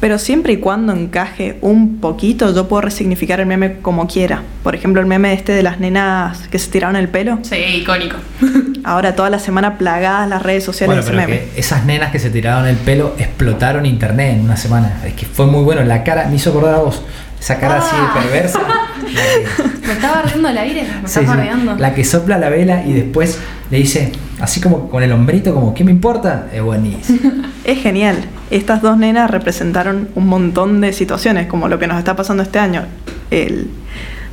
Pero 0.00 0.18
siempre 0.18 0.54
y 0.54 0.56
cuando 0.56 0.92
encaje 0.94 1.58
un 1.60 1.98
poquito, 2.00 2.54
yo 2.54 2.66
puedo 2.66 2.80
resignificar 2.80 3.40
el 3.40 3.46
meme 3.46 3.76
como 3.82 4.06
quiera. 4.06 4.42
Por 4.62 4.74
ejemplo, 4.74 5.02
el 5.02 5.06
meme 5.06 5.34
este 5.34 5.52
de 5.52 5.62
las 5.62 5.78
nenas 5.78 6.48
que 6.48 6.58
se 6.58 6.70
tiraron 6.70 6.96
el 6.96 7.08
pelo. 7.08 7.38
Sí, 7.42 7.56
icónico. 7.56 8.16
Ahora 8.84 9.14
toda 9.14 9.28
la 9.28 9.38
semana 9.38 9.76
plagadas 9.76 10.26
las 10.28 10.42
redes 10.42 10.64
sociales 10.64 10.88
Bueno, 10.96 11.02
de 11.02 11.08
ese 11.08 11.16
pero 11.16 11.28
meme. 11.42 11.52
que 11.54 11.60
esas 11.60 11.84
nenas 11.84 12.10
que 12.10 12.18
se 12.18 12.30
tiraron 12.30 12.66
el 12.66 12.76
pelo 12.76 13.14
explotaron 13.18 13.84
internet 13.86 14.34
en 14.36 14.40
una 14.44 14.56
semana. 14.56 15.00
Es 15.04 15.12
que 15.12 15.26
fue 15.26 15.46
muy 15.46 15.62
bueno. 15.64 15.82
La 15.84 16.02
cara, 16.02 16.26
me 16.28 16.36
hizo 16.36 16.48
acordar 16.50 16.74
a 16.74 16.78
vos. 16.78 17.02
Esa 17.40 17.58
cara 17.58 17.76
así 17.78 17.90
Ah. 17.92 18.12
de 18.14 18.20
perversa. 18.22 18.60
La 19.12 19.22
que, 19.22 19.86
Me 19.86 19.92
estaba 19.92 20.14
bardeando 20.22 20.48
el 20.48 20.58
aire, 20.58 20.82
me 21.02 21.08
sí, 21.08 21.20
estaba 21.20 21.42
sí, 21.42 21.48
la 21.78 21.94
que 21.94 22.04
sopla 22.04 22.38
la 22.38 22.48
vela 22.48 22.84
y 22.86 22.92
después 22.92 23.38
le 23.70 23.78
dice, 23.78 24.12
así 24.40 24.60
como 24.60 24.88
con 24.88 25.02
el 25.02 25.12
hombrito, 25.12 25.54
como, 25.54 25.74
¿qué 25.74 25.84
me 25.84 25.90
importa? 25.90 26.46
Es 26.52 26.62
buenísimo. 26.62 27.18
Es 27.64 27.78
genial. 27.80 28.16
Estas 28.50 28.82
dos 28.82 28.98
nenas 28.98 29.30
representaron 29.30 30.08
un 30.14 30.26
montón 30.26 30.82
de 30.82 30.92
situaciones, 30.92 31.46
como 31.46 31.68
lo 31.68 31.78
que 31.78 31.86
nos 31.86 31.98
está 31.98 32.14
pasando 32.14 32.42
este 32.42 32.58
año. 32.58 32.82
El, 33.30 33.70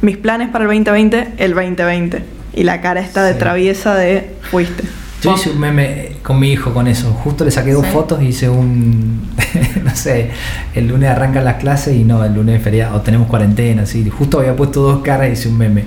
mis 0.01 0.17
planes 0.17 0.49
para 0.49 0.65
el 0.65 0.69
2020, 0.69 1.35
el 1.37 1.53
2020. 1.53 2.23
Y 2.53 2.63
la 2.63 2.81
cara 2.81 2.99
está 2.99 3.23
de 3.23 3.33
Sí. 3.33 3.39
traviesa 3.39 3.95
de 3.95 4.35
fuiste. 4.49 4.83
Yo 5.21 5.35
hice 5.35 5.51
un 5.51 5.59
meme 5.59 6.13
con 6.23 6.39
mi 6.39 6.51
hijo 6.51 6.73
con 6.73 6.87
eso. 6.87 7.11
Justo 7.13 7.45
le 7.45 7.51
saqué 7.51 7.73
dos 7.73 7.85
Sí. 7.85 7.91
fotos 7.91 8.21
y 8.21 8.27
hice 8.27 8.49
un. 8.49 9.21
no 9.83 9.95
sé, 9.95 10.31
el 10.73 10.87
lunes 10.87 11.09
arrancan 11.09 11.45
las 11.45 11.55
clases 11.55 11.95
y 11.95 12.03
no, 12.03 12.23
el 12.25 12.33
lunes 12.33 12.57
es 12.57 12.63
feriado. 12.63 12.97
O 12.97 13.01
tenemos 13.01 13.27
cuarentena, 13.27 13.83
así. 13.83 14.09
Justo 14.09 14.39
había 14.39 14.55
puesto 14.55 14.81
dos 14.81 15.01
caras 15.03 15.29
y 15.29 15.33
hice 15.33 15.49
un 15.49 15.57
meme. 15.57 15.83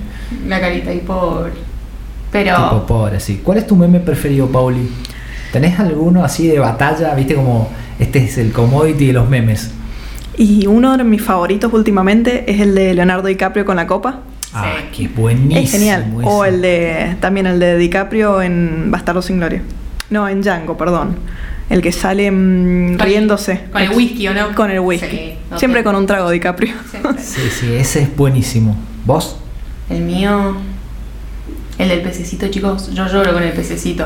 La 0.47 0.59
carita 0.61 0.93
y 0.93 0.99
pobre. 0.99 1.51
Pero. 2.31 2.55
Tipo 2.55 2.85
pobre, 2.85 3.17
así. 3.17 3.41
¿Cuál 3.43 3.57
es 3.59 3.67
tu 3.67 3.75
meme 3.75 3.99
preferido, 3.99 4.47
Pauli? 4.47 4.89
¿Tenés 5.51 5.79
alguno 5.79 6.23
así 6.23 6.47
de 6.47 6.59
batalla? 6.59 7.13
¿Viste 7.15 7.35
como 7.35 7.69
este 7.99 8.23
es 8.25 8.37
el 8.37 8.51
commodity 8.51 9.07
de 9.07 9.13
los 9.13 9.29
memes? 9.29 9.71
Y 10.37 10.67
uno 10.67 10.97
de 10.97 11.03
mis 11.05 11.21
favoritos 11.21 11.71
últimamente 11.73 12.49
es 12.51 12.59
el 12.59 12.75
de 12.75 12.93
Leonardo 12.93 13.27
DiCaprio 13.27 13.63
con 13.63 13.77
la 13.77 13.87
copa. 13.87 14.19
Ah, 14.55 14.73
Sí. 14.91 15.07
que 15.07 15.07
buenísimo. 15.09 15.59
es 15.61 15.71
genial. 15.71 16.05
O 16.23 16.45
el 16.45 16.61
de 16.61 17.15
también 17.19 17.45
el 17.47 17.59
de 17.59 17.77
DiCaprio 17.77 18.41
en 18.41 18.89
Bastardo 18.91 19.21
sin 19.21 19.37
Gloria. 19.37 19.61
No, 20.09 20.27
en 20.27 20.41
Django, 20.41 20.77
perdón. 20.77 21.15
El 21.69 21.81
que 21.81 21.91
sale 21.91 22.29
mm, 22.31 22.97
Con- 22.97 23.07
riéndose. 23.07 23.61
Con 23.71 23.81
el 23.81 23.89
whisky, 23.91 24.27
¿o 24.27 24.33
no? 24.33 24.53
Con 24.55 24.69
el 24.71 24.79
whisky. 24.79 25.07
Sí, 25.17 25.33
no 25.49 25.57
Siempre 25.59 25.83
con 25.83 25.95
un 25.95 26.05
trago 26.05 26.29
DiCaprio. 26.29 26.73
Siempre. 26.89 27.13
Sí, 27.19 27.41
sí, 27.49 27.73
ese 27.73 28.03
es 28.03 28.15
buenísimo. 28.15 28.77
¿Vos? 29.05 29.37
El 29.89 30.01
mío. 30.01 30.55
El 31.77 31.89
del 31.89 32.01
pececito, 32.01 32.47
chicos. 32.47 32.91
Yo 32.93 33.07
lloro 33.07 33.33
con 33.33 33.43
el 33.43 33.51
pececito. 33.53 34.05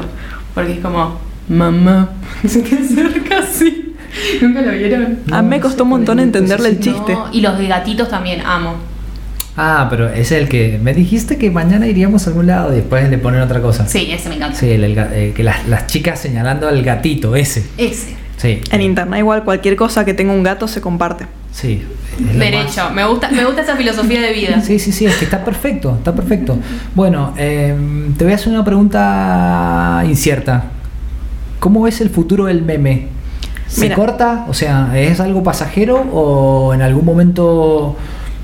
Porque 0.55 0.73
es 0.73 0.79
como. 0.79 1.19
Mamá. 1.49 2.09
Se 2.47 2.61
te 2.61 2.75
acerca 2.75 3.39
así. 3.39 3.93
¿Nunca 4.41 4.61
lo 4.61 4.71
vieron? 4.71 5.19
A 5.31 5.41
mí 5.41 5.49
me 5.49 5.59
costó 5.59 5.83
un 5.83 5.89
montón 5.89 6.19
entenderle 6.19 6.69
el 6.69 6.79
chiste. 6.79 7.13
No, 7.13 7.27
y 7.31 7.41
los 7.41 7.57
de 7.59 7.67
gatitos 7.67 8.09
también, 8.09 8.41
amo. 8.45 8.75
Ah, 9.57 9.87
pero 9.89 10.09
es 10.09 10.31
el 10.31 10.47
que 10.47 10.79
me 10.81 10.93
dijiste 10.93 11.37
que 11.37 11.51
mañana 11.51 11.85
iríamos 11.87 12.25
a 12.25 12.29
algún 12.29 12.47
lado 12.47 12.71
y 12.71 12.77
después 12.77 13.09
le 13.09 13.17
ponen 13.17 13.41
otra 13.41 13.61
cosa. 13.61 13.87
Sí, 13.87 14.09
ese 14.11 14.29
me 14.29 14.35
encanta. 14.35 14.57
Sí, 14.57 14.69
el, 14.69 14.83
el 14.85 14.97
eh, 14.97 15.33
que 15.35 15.43
las, 15.43 15.67
las 15.67 15.87
chicas 15.87 16.19
señalando 16.19 16.67
al 16.67 16.81
gatito, 16.81 17.35
ese. 17.35 17.65
Ese. 17.77 18.15
Sí. 18.37 18.61
En 18.71 18.81
internet 18.81 19.19
igual 19.19 19.43
cualquier 19.43 19.75
cosa 19.75 20.05
que 20.05 20.13
tenga 20.13 20.31
un 20.31 20.43
gato 20.43 20.67
se 20.67 20.79
comparte. 20.79 21.25
Sí. 21.51 21.83
Derecho. 22.37 22.83
más- 22.85 22.93
Me 22.93 23.05
gusta, 23.05 23.29
me 23.31 23.43
gusta 23.43 23.61
esa 23.63 23.75
filosofía 23.75 24.21
de 24.21 24.31
vida. 24.31 24.61
Sí, 24.61 24.79
sí, 24.79 24.93
sí, 24.93 25.05
es 25.05 25.15
que 25.17 25.25
está 25.25 25.43
perfecto, 25.43 25.95
está 25.97 26.13
perfecto. 26.15 26.57
Bueno, 26.95 27.33
eh, 27.37 27.75
te 28.17 28.23
voy 28.23 28.31
a 28.31 28.35
hacer 28.37 28.53
una 28.53 28.63
pregunta 28.63 30.03
incierta. 30.07 30.65
¿Cómo 31.59 31.81
ves 31.81 31.99
el 31.99 32.09
futuro 32.09 32.45
del 32.45 32.61
meme? 32.61 33.07
¿Se 33.67 33.81
Mira. 33.81 33.95
corta? 33.95 34.45
O 34.47 34.53
sea, 34.53 34.91
¿es 34.97 35.19
algo 35.19 35.43
pasajero 35.43 35.97
o 36.13 36.73
en 36.73 36.81
algún 36.81 37.03
momento, 37.05 37.97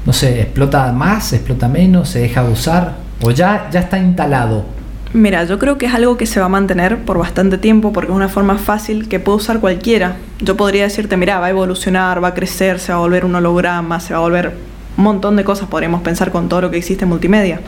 no 0.05 0.13
sé, 0.13 0.41
explota 0.41 0.91
más, 0.91 1.33
explota 1.33 1.67
menos, 1.67 2.09
se 2.09 2.19
deja 2.19 2.43
de 2.43 2.51
usar? 2.51 2.95
¿O 3.21 3.31
ya, 3.31 3.69
ya 3.71 3.79
está 3.81 3.97
instalado? 3.97 4.65
Mira, 5.13 5.45
yo 5.45 5.57
creo 5.59 5.77
que 5.77 5.85
es 5.85 5.93
algo 5.93 6.17
que 6.17 6.25
se 6.25 6.39
va 6.39 6.47
a 6.47 6.49
mantener 6.49 6.99
por 6.99 7.17
bastante 7.17 7.57
tiempo 7.57 7.93
porque 7.93 8.11
es 8.11 8.15
una 8.15 8.27
forma 8.27 8.57
fácil 8.57 9.07
que 9.07 9.19
puede 9.19 9.37
usar 9.37 9.59
cualquiera. 9.61 10.17
Yo 10.39 10.57
podría 10.57 10.83
decirte, 10.83 11.15
mira, 11.15 11.39
va 11.39 11.47
a 11.47 11.49
evolucionar, 11.49 12.21
va 12.23 12.29
a 12.29 12.33
crecer, 12.33 12.79
se 12.79 12.91
va 12.91 12.97
a 12.97 13.01
volver 13.01 13.23
un 13.23 13.33
holograma, 13.33 13.99
se 13.99 14.13
va 14.13 14.19
a 14.19 14.23
volver 14.23 14.53
un 14.97 15.03
montón 15.03 15.37
de 15.37 15.43
cosas, 15.43 15.69
podríamos 15.69 16.01
pensar 16.01 16.31
con 16.31 16.49
todo 16.49 16.61
lo 16.61 16.71
que 16.71 16.77
existe 16.77 17.05
en 17.05 17.09
multimedia. 17.09 17.61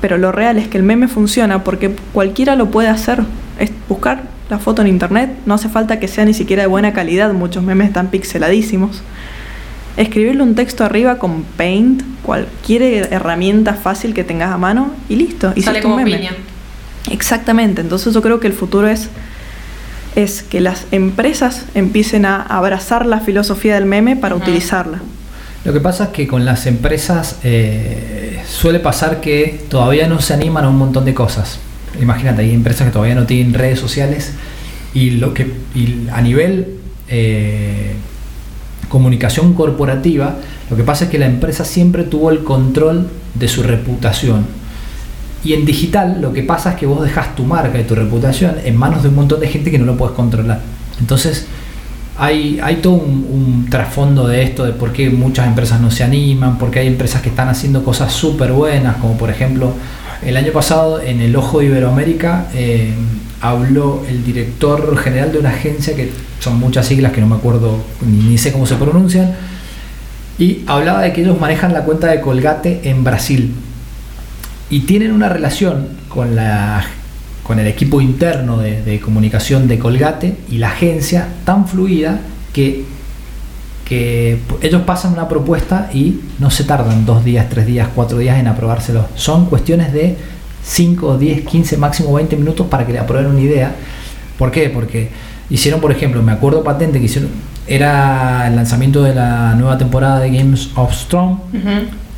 Pero 0.00 0.18
lo 0.18 0.32
real 0.32 0.58
es 0.58 0.68
que 0.68 0.76
el 0.76 0.82
meme 0.82 1.08
funciona 1.08 1.62
porque 1.62 1.94
cualquiera 2.12 2.56
lo 2.56 2.70
puede 2.70 2.88
hacer. 2.88 3.22
Es 3.58 3.70
buscar 3.88 4.24
la 4.50 4.58
foto 4.58 4.82
en 4.82 4.88
internet, 4.88 5.30
no 5.46 5.54
hace 5.54 5.68
falta 5.68 5.98
que 5.98 6.08
sea 6.08 6.24
ni 6.24 6.34
siquiera 6.34 6.62
de 6.62 6.68
buena 6.68 6.92
calidad, 6.92 7.32
muchos 7.32 7.62
memes 7.62 7.88
están 7.88 8.08
pixeladísimos. 8.08 9.02
Escribirle 9.96 10.42
un 10.42 10.54
texto 10.54 10.84
arriba 10.84 11.18
con 11.18 11.42
Paint, 11.42 12.02
cualquier 12.22 13.12
herramienta 13.12 13.74
fácil 13.74 14.12
que 14.12 14.24
tengas 14.24 14.50
a 14.52 14.58
mano 14.58 14.92
y 15.08 15.16
listo. 15.16 15.48
Sale 15.48 15.60
hiciste 15.60 15.78
un 15.78 15.82
como 15.82 15.96
meme. 15.96 16.16
piña. 16.18 16.32
Exactamente, 17.10 17.80
entonces 17.80 18.12
yo 18.12 18.20
creo 18.20 18.40
que 18.40 18.46
el 18.46 18.52
futuro 18.52 18.88
es, 18.88 19.08
es 20.16 20.42
que 20.42 20.60
las 20.60 20.86
empresas 20.90 21.64
empiecen 21.74 22.26
a 22.26 22.42
abrazar 22.42 23.06
la 23.06 23.20
filosofía 23.20 23.74
del 23.74 23.86
meme 23.86 24.16
para 24.16 24.34
utilizarla. 24.34 25.00
Lo 25.64 25.72
que 25.72 25.80
pasa 25.80 26.04
es 26.04 26.10
que 26.10 26.26
con 26.26 26.44
las 26.44 26.66
empresas 26.66 27.38
eh, 27.42 28.40
suele 28.48 28.80
pasar 28.80 29.20
que 29.20 29.64
todavía 29.68 30.06
no 30.06 30.20
se 30.20 30.34
animan 30.34 30.64
a 30.64 30.68
un 30.68 30.78
montón 30.78 31.04
de 31.04 31.14
cosas. 31.14 31.58
Imagínate, 32.00 32.42
hay 32.42 32.52
empresas 32.52 32.86
que 32.86 32.92
todavía 32.92 33.14
no 33.14 33.26
tienen 33.26 33.54
redes 33.54 33.80
sociales 33.80 34.32
y 34.94 35.10
lo 35.10 35.34
que 35.34 35.50
y 35.74 36.06
a 36.12 36.20
nivel 36.20 36.78
eh, 37.08 37.94
comunicación 38.88 39.54
corporativa, 39.54 40.36
lo 40.70 40.76
que 40.76 40.82
pasa 40.82 41.04
es 41.04 41.10
que 41.10 41.18
la 41.18 41.26
empresa 41.26 41.64
siempre 41.64 42.04
tuvo 42.04 42.30
el 42.30 42.44
control 42.44 43.08
de 43.34 43.48
su 43.48 43.62
reputación. 43.62 44.46
Y 45.44 45.52
en 45.52 45.64
digital 45.64 46.20
lo 46.20 46.32
que 46.32 46.42
pasa 46.42 46.70
es 46.70 46.76
que 46.76 46.86
vos 46.86 47.02
dejas 47.02 47.34
tu 47.36 47.44
marca 47.44 47.78
y 47.78 47.84
tu 47.84 47.94
reputación 47.94 48.56
en 48.64 48.76
manos 48.76 49.02
de 49.02 49.10
un 49.10 49.14
montón 49.14 49.40
de 49.40 49.48
gente 49.48 49.70
que 49.70 49.78
no 49.78 49.84
lo 49.84 49.96
puedes 49.96 50.14
controlar. 50.14 50.60
Entonces, 50.98 51.46
hay, 52.18 52.58
hay 52.62 52.76
todo 52.76 52.94
un, 52.94 53.26
un 53.30 53.66
trasfondo 53.70 54.26
de 54.26 54.42
esto, 54.42 54.64
de 54.64 54.72
por 54.72 54.92
qué 54.92 55.10
muchas 55.10 55.46
empresas 55.46 55.80
no 55.80 55.90
se 55.90 56.02
animan, 56.02 56.58
porque 56.58 56.80
hay 56.80 56.86
empresas 56.86 57.22
que 57.22 57.28
están 57.28 57.48
haciendo 57.48 57.84
cosas 57.84 58.12
súper 58.12 58.52
buenas, 58.52 58.96
como 58.96 59.16
por 59.16 59.30
ejemplo, 59.30 59.72
el 60.24 60.36
año 60.36 60.52
pasado 60.52 61.00
en 61.00 61.20
el 61.20 61.34
Ojo 61.36 61.60
de 61.60 61.66
Iberoamérica 61.66 62.46
eh, 62.54 62.94
habló 63.40 64.04
el 64.08 64.24
director 64.24 64.96
general 64.98 65.32
de 65.32 65.38
una 65.38 65.50
agencia, 65.50 65.94
que 65.94 66.10
son 66.40 66.58
muchas 66.58 66.86
siglas 66.86 67.12
que 67.12 67.20
no 67.20 67.26
me 67.26 67.36
acuerdo 67.36 67.78
ni, 68.06 68.38
sé 68.38 68.52
cómo 68.52 68.66
se 68.66 68.76
pronuncian, 68.76 69.34
y 70.38 70.62
hablaba 70.66 71.02
de 71.02 71.12
que 71.12 71.22
ellos 71.22 71.40
manejan 71.40 71.72
la 71.72 71.84
cuenta 71.84 72.08
de 72.08 72.20
Colgate 72.20 72.88
en 72.88 73.04
Brasil. 73.04 73.54
Y 74.68 74.80
tienen 74.80 75.12
una 75.12 75.28
relación 75.28 75.88
con 76.08 76.34
la 76.34 76.84
con 77.42 77.60
el 77.60 77.68
equipo 77.68 78.00
interno 78.00 78.58
de 78.58 79.00
comunicación 79.00 79.68
de 79.68 79.78
Colgate 79.78 80.36
y 80.50 80.58
la 80.58 80.70
agencia 80.70 81.28
tan 81.44 81.68
fluida 81.68 82.18
que, 82.52 82.84
que 83.86 84.40
ellos 84.62 84.82
pasan 84.82 85.12
una 85.12 85.28
propuesta 85.28 85.88
y 85.94 86.20
no 86.40 86.50
se 86.50 86.64
tardan 86.64 87.06
dos 87.06 87.24
días, 87.24 87.48
tres 87.48 87.66
días, 87.66 87.88
cuatro 87.94 88.18
días 88.18 88.38
en 88.38 88.48
aprobárselo. 88.48 89.06
Son 89.14 89.46
cuestiones 89.46 89.92
de 89.92 90.16
5, 90.64 91.16
10, 91.16 91.46
15, 91.46 91.76
máximo 91.76 92.12
20 92.12 92.36
minutos 92.36 92.66
para 92.66 92.84
que 92.84 92.92
le 92.92 92.98
aprueben 92.98 93.30
una 93.30 93.40
idea. 93.40 93.74
¿Por 94.36 94.50
qué? 94.50 94.68
Porque 94.70 95.08
hicieron, 95.48 95.80
por 95.80 95.92
ejemplo, 95.92 96.20
me 96.20 96.32
acuerdo 96.32 96.64
patente 96.64 96.98
que 96.98 97.04
hicieron, 97.04 97.30
era 97.68 98.48
el 98.48 98.56
lanzamiento 98.56 99.04
de 99.04 99.14
la 99.14 99.54
nueva 99.54 99.78
temporada 99.78 100.18
de 100.18 100.36
Games 100.36 100.70
of. 100.74 100.92
Ujú. 101.14 101.36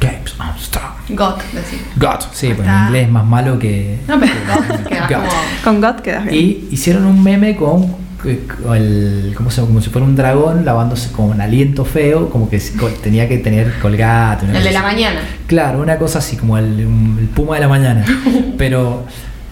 Games 0.00 0.34
of 0.38 0.68
Thrones. 0.70 0.88
God, 1.10 1.34
decir. 1.52 1.80
God, 1.96 2.20
sí, 2.32 2.52
pues 2.54 2.66
en 2.66 2.74
inglés 2.84 3.06
es 3.06 3.12
más 3.12 3.26
malo 3.26 3.58
que. 3.58 3.98
No, 4.08 4.18
pero 4.18 4.32
God 4.46 4.86
queda 4.86 5.06
God. 5.06 5.16
como. 5.16 5.28
Con 5.64 5.80
God 5.82 6.00
quedas 6.00 6.24
bien. 6.24 6.34
Y 6.34 6.68
hicieron 6.70 7.04
un 7.04 7.22
meme 7.22 7.56
con 7.56 8.07
el, 8.24 9.32
¿cómo 9.36 9.50
se 9.50 9.60
como 9.60 9.80
si 9.80 9.90
fuera 9.90 10.06
un 10.06 10.16
dragón 10.16 10.64
lavándose 10.64 11.12
con 11.12 11.26
un 11.26 11.40
aliento 11.40 11.84
feo, 11.84 12.30
como 12.30 12.50
que 12.50 12.60
tenía 13.02 13.28
que 13.28 13.38
tener 13.38 13.78
colgate. 13.80 14.46
una 14.46 14.58
El 14.58 14.64
de 14.64 14.72
la 14.72 14.82
mañana. 14.82 15.20
Claro, 15.46 15.80
una 15.80 15.98
cosa 15.98 16.18
así, 16.18 16.36
como 16.36 16.58
el, 16.58 17.28
puma 17.34 17.56
de 17.56 17.60
la 17.60 17.68
mañana. 17.68 18.04
Pero 18.58 19.04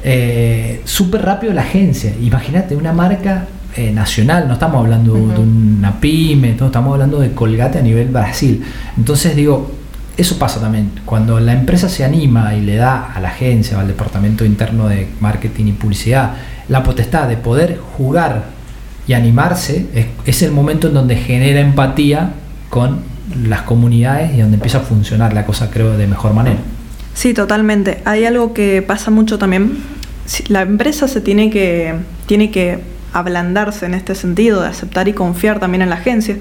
eh, 0.03 0.81
súper 0.85 1.23
rápido 1.23 1.53
la 1.53 1.63
agencia. 1.63 2.13
Imagínate, 2.21 2.75
una 2.75 2.93
marca 2.93 3.47
eh, 3.77 3.93
nacional, 3.93 4.49
no 4.49 4.55
estamos 4.55 4.83
hablando 4.83 5.15
de 5.15 5.21
una 5.21 6.01
pyme, 6.01 6.57
no, 6.59 6.67
estamos 6.67 6.93
hablando 6.93 7.21
de 7.21 7.33
Colgate 7.33 7.79
a 7.79 7.83
nivel 7.83 8.09
Brasil. 8.09 8.65
Entonces 8.97 9.37
digo, 9.37 9.71
eso 10.17 10.39
pasa 10.39 10.61
también. 10.61 10.91
Cuando 11.05 11.39
la 11.39 11.53
empresa 11.53 11.89
se 11.89 12.05
anima 12.05 12.55
y 12.55 12.63
le 12.63 12.77
da 12.77 13.13
a 13.13 13.21
la 13.21 13.29
agencia 13.29 13.77
o 13.77 13.81
al 13.81 13.87
departamento 13.87 14.45
interno 14.45 14.89
de 14.89 15.09
marketing 15.21 15.67
y 15.67 15.73
publicidad 15.73 16.33
la 16.69 16.83
potestad 16.83 17.29
de 17.29 17.37
poder 17.37 17.79
jugar 17.97 18.56
y 19.09 19.13
animarse, 19.13 19.87
es, 20.25 20.43
el 20.43 20.51
momento 20.51 20.89
en 20.89 20.95
donde 20.95 21.17
genera 21.17 21.61
empatía 21.61 22.33
con 22.71 23.01
las 23.45 23.63
comunidades 23.63 24.35
y 24.35 24.41
donde 24.41 24.57
empieza 24.57 24.79
a 24.79 24.81
funcionar 24.83 25.33
la 25.33 25.47
cosa, 25.47 25.71
creo, 25.71 25.97
de 25.97 26.07
mejor 26.07 26.35
manera. 26.35 26.59
Sí, 27.15 27.33
totalmente. 27.33 28.03
Hay 28.05 28.25
algo 28.25 28.53
que 28.53 28.83
pasa 28.83 29.11
mucho 29.11 29.39
también. 29.39 29.79
La 30.49 30.63
empresa 30.63 31.07
se 31.09 31.21
tiene 31.21 31.51
que, 31.51 31.95
tiene 32.27 32.51
que 32.51 32.81
ablandarse 33.13 33.87
en 33.87 33.95
este 33.95 34.15
sentido, 34.15 34.61
de 34.61 34.69
aceptar 34.69 35.09
y 35.09 35.13
confiar 35.13 35.61
también 35.61 35.83
en 35.83 35.91
la 35.91 35.97
agencia. 35.97 36.39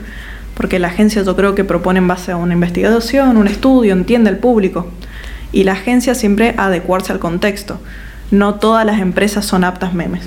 porque 0.56 0.80
la 0.80 0.88
agencia 0.88 1.22
yo 1.22 1.36
creo 1.36 1.54
que 1.54 1.66
propone 1.66 2.00
en 2.00 2.08
base 2.08 2.32
a 2.32 2.38
una 2.38 2.54
investigación, 2.54 3.36
un 3.36 3.48
estudio, 3.48 3.92
entiende 3.92 4.30
el 4.30 4.38
público. 4.38 4.90
Y 5.52 5.66
la 5.66 5.74
agencia 5.74 6.16
siempre 6.16 6.56
adecuarse 6.58 7.12
al 7.12 7.20
contexto. 7.20 7.80
No 8.32 8.56
todas 8.56 8.86
las 8.86 9.02
empresas 9.02 9.46
son 9.46 9.66
aptas 9.66 9.94
memes. 9.94 10.24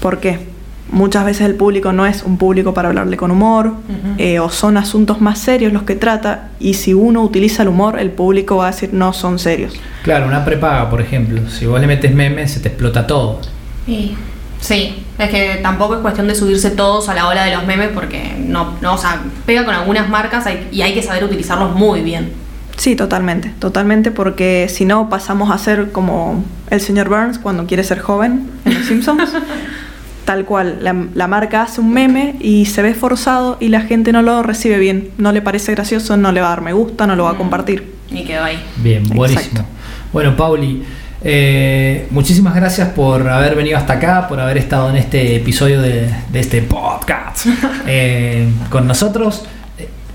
¿Por 0.00 0.20
qué? 0.20 0.51
Muchas 0.90 1.24
veces 1.24 1.46
el 1.46 1.54
público 1.54 1.92
no 1.92 2.04
es 2.04 2.22
un 2.22 2.36
público 2.36 2.74
para 2.74 2.88
hablarle 2.88 3.16
con 3.16 3.30
humor, 3.30 3.72
eh, 4.18 4.40
o 4.40 4.50
son 4.50 4.76
asuntos 4.76 5.20
más 5.20 5.38
serios 5.38 5.72
los 5.72 5.84
que 5.84 5.94
trata, 5.94 6.50
y 6.60 6.74
si 6.74 6.92
uno 6.92 7.22
utiliza 7.22 7.62
el 7.62 7.68
humor, 7.68 7.98
el 7.98 8.10
público 8.10 8.56
va 8.56 8.68
a 8.68 8.70
decir 8.72 8.90
no 8.92 9.12
son 9.12 9.38
serios. 9.38 9.74
Claro, 10.02 10.26
una 10.26 10.44
prepaga, 10.44 10.90
por 10.90 11.00
ejemplo. 11.00 11.48
Si 11.48 11.64
vos 11.64 11.80
le 11.80 11.86
metes 11.86 12.14
memes, 12.14 12.50
se 12.50 12.60
te 12.60 12.68
explota 12.68 13.06
todo. 13.06 13.40
Sí. 13.86 14.16
Sí, 14.60 15.04
es 15.18 15.28
que 15.28 15.58
tampoco 15.60 15.96
es 15.96 16.00
cuestión 16.02 16.28
de 16.28 16.36
subirse 16.36 16.70
todos 16.70 17.08
a 17.08 17.14
la 17.14 17.26
ola 17.26 17.44
de 17.44 17.52
los 17.52 17.66
memes 17.66 17.88
porque 17.88 18.36
no, 18.38 18.74
no 18.80 18.94
o 18.94 18.98
sea, 18.98 19.20
pega 19.44 19.64
con 19.64 19.74
algunas 19.74 20.08
marcas 20.08 20.46
y 20.70 20.82
hay 20.82 20.94
que 20.94 21.02
saber 21.02 21.24
utilizarlos 21.24 21.74
muy 21.74 22.00
bien. 22.00 22.32
Sí, 22.76 22.96
totalmente, 22.96 23.52
totalmente, 23.58 24.10
porque 24.10 24.68
si 24.68 24.84
no 24.84 25.10
pasamos 25.10 25.50
a 25.50 25.58
ser 25.58 25.90
como 25.90 26.44
el 26.70 26.80
señor 26.80 27.08
Burns 27.08 27.38
cuando 27.38 27.66
quiere 27.66 27.84
ser 27.84 27.98
joven 27.98 28.50
en 28.64 28.74
Los 28.74 28.86
Simpsons. 28.86 29.32
Tal 30.24 30.44
cual, 30.44 30.78
la, 30.80 31.26
marca 31.26 31.62
hace 31.62 31.80
un 31.80 31.92
meme 31.92 32.36
y 32.40 32.66
se 32.66 32.80
ve 32.82 32.94
forzado 32.94 33.56
y 33.58 33.68
la 33.68 33.80
gente 33.80 34.12
no 34.12 34.22
lo 34.22 34.42
recibe 34.42 34.78
bien, 34.78 35.10
no 35.18 35.32
le 35.32 35.42
parece 35.42 35.72
gracioso, 35.72 36.16
no 36.16 36.30
le 36.30 36.40
va 36.40 36.46
a 36.46 36.50
dar 36.50 36.60
me 36.60 36.72
gusta, 36.72 37.06
no 37.06 37.16
lo 37.16 37.24
va 37.24 37.30
a 37.30 37.32
mm. 37.34 37.38
compartir. 37.38 37.94
Y 38.08 38.24
quedó 38.24 38.44
ahí. 38.44 38.62
Bien, 38.76 39.02
buenísimo. 39.08 39.64
Bueno, 40.12 40.36
Pauli, 40.36 40.84
eh, 41.24 42.06
muchísimas 42.10 42.54
gracias 42.54 42.88
por 42.90 43.28
haber 43.28 43.56
venido 43.56 43.78
hasta 43.78 43.94
acá, 43.94 44.28
por 44.28 44.38
haber 44.38 44.58
estado 44.58 44.90
en 44.90 44.96
este 44.96 45.36
episodio 45.36 45.80
de, 45.80 46.08
este 46.34 46.62
podcast 46.62 47.46
eh, 47.86 48.48
con 48.70 48.86
nosotros. 48.86 49.44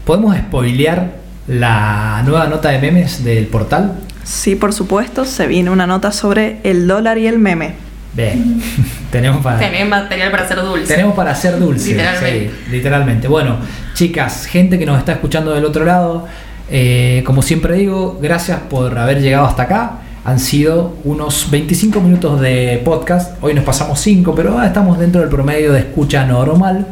¿Podemos 0.05 0.37
spoilear 0.37 1.15
la 1.47 2.21
nueva 2.25 2.47
nota 2.47 2.69
de 2.69 2.79
memes 2.79 3.23
del 3.23 3.47
portal? 3.47 3.93
Sí, 4.23 4.55
por 4.55 4.73
supuesto, 4.73 5.25
se 5.25 5.47
viene 5.47 5.69
una 5.69 5.87
nota 5.87 6.11
sobre 6.11 6.59
el 6.63 6.87
dólar 6.87 7.17
y 7.17 7.27
el 7.27 7.39
meme. 7.39 7.86
Bien, 8.13 8.61
tenemos 9.11 9.43
para... 9.43 9.59
Tenemos 9.59 9.89
material 9.89 10.31
para 10.31 10.43
hacer 10.43 10.61
dulce. 10.61 10.93
Tenemos 10.93 11.15
para 11.15 11.31
hacer 11.31 11.59
dulce. 11.59 11.89
literalmente. 11.89 12.51
literalmente. 12.71 13.27
Bueno, 13.27 13.57
chicas, 13.93 14.45
gente 14.45 14.79
que 14.79 14.85
nos 14.85 14.97
está 14.97 15.13
escuchando 15.13 15.53
del 15.53 15.65
otro 15.65 15.85
lado, 15.85 16.27
eh, 16.69 17.23
como 17.25 17.41
siempre 17.41 17.75
digo, 17.75 18.19
gracias 18.21 18.59
por 18.69 18.97
haber 18.97 19.21
llegado 19.21 19.45
hasta 19.45 19.63
acá. 19.63 19.91
Han 20.25 20.39
sido 20.39 20.97
unos 21.05 21.49
25 21.51 22.01
minutos 22.01 22.41
de 22.41 22.81
podcast. 22.83 23.41
Hoy 23.41 23.53
nos 23.53 23.63
pasamos 23.63 23.99
5, 24.01 24.35
pero 24.35 24.61
estamos 24.61 24.99
dentro 24.99 25.21
del 25.21 25.29
promedio 25.29 25.71
de 25.71 25.79
escucha 25.79 26.25
normal. 26.25 26.85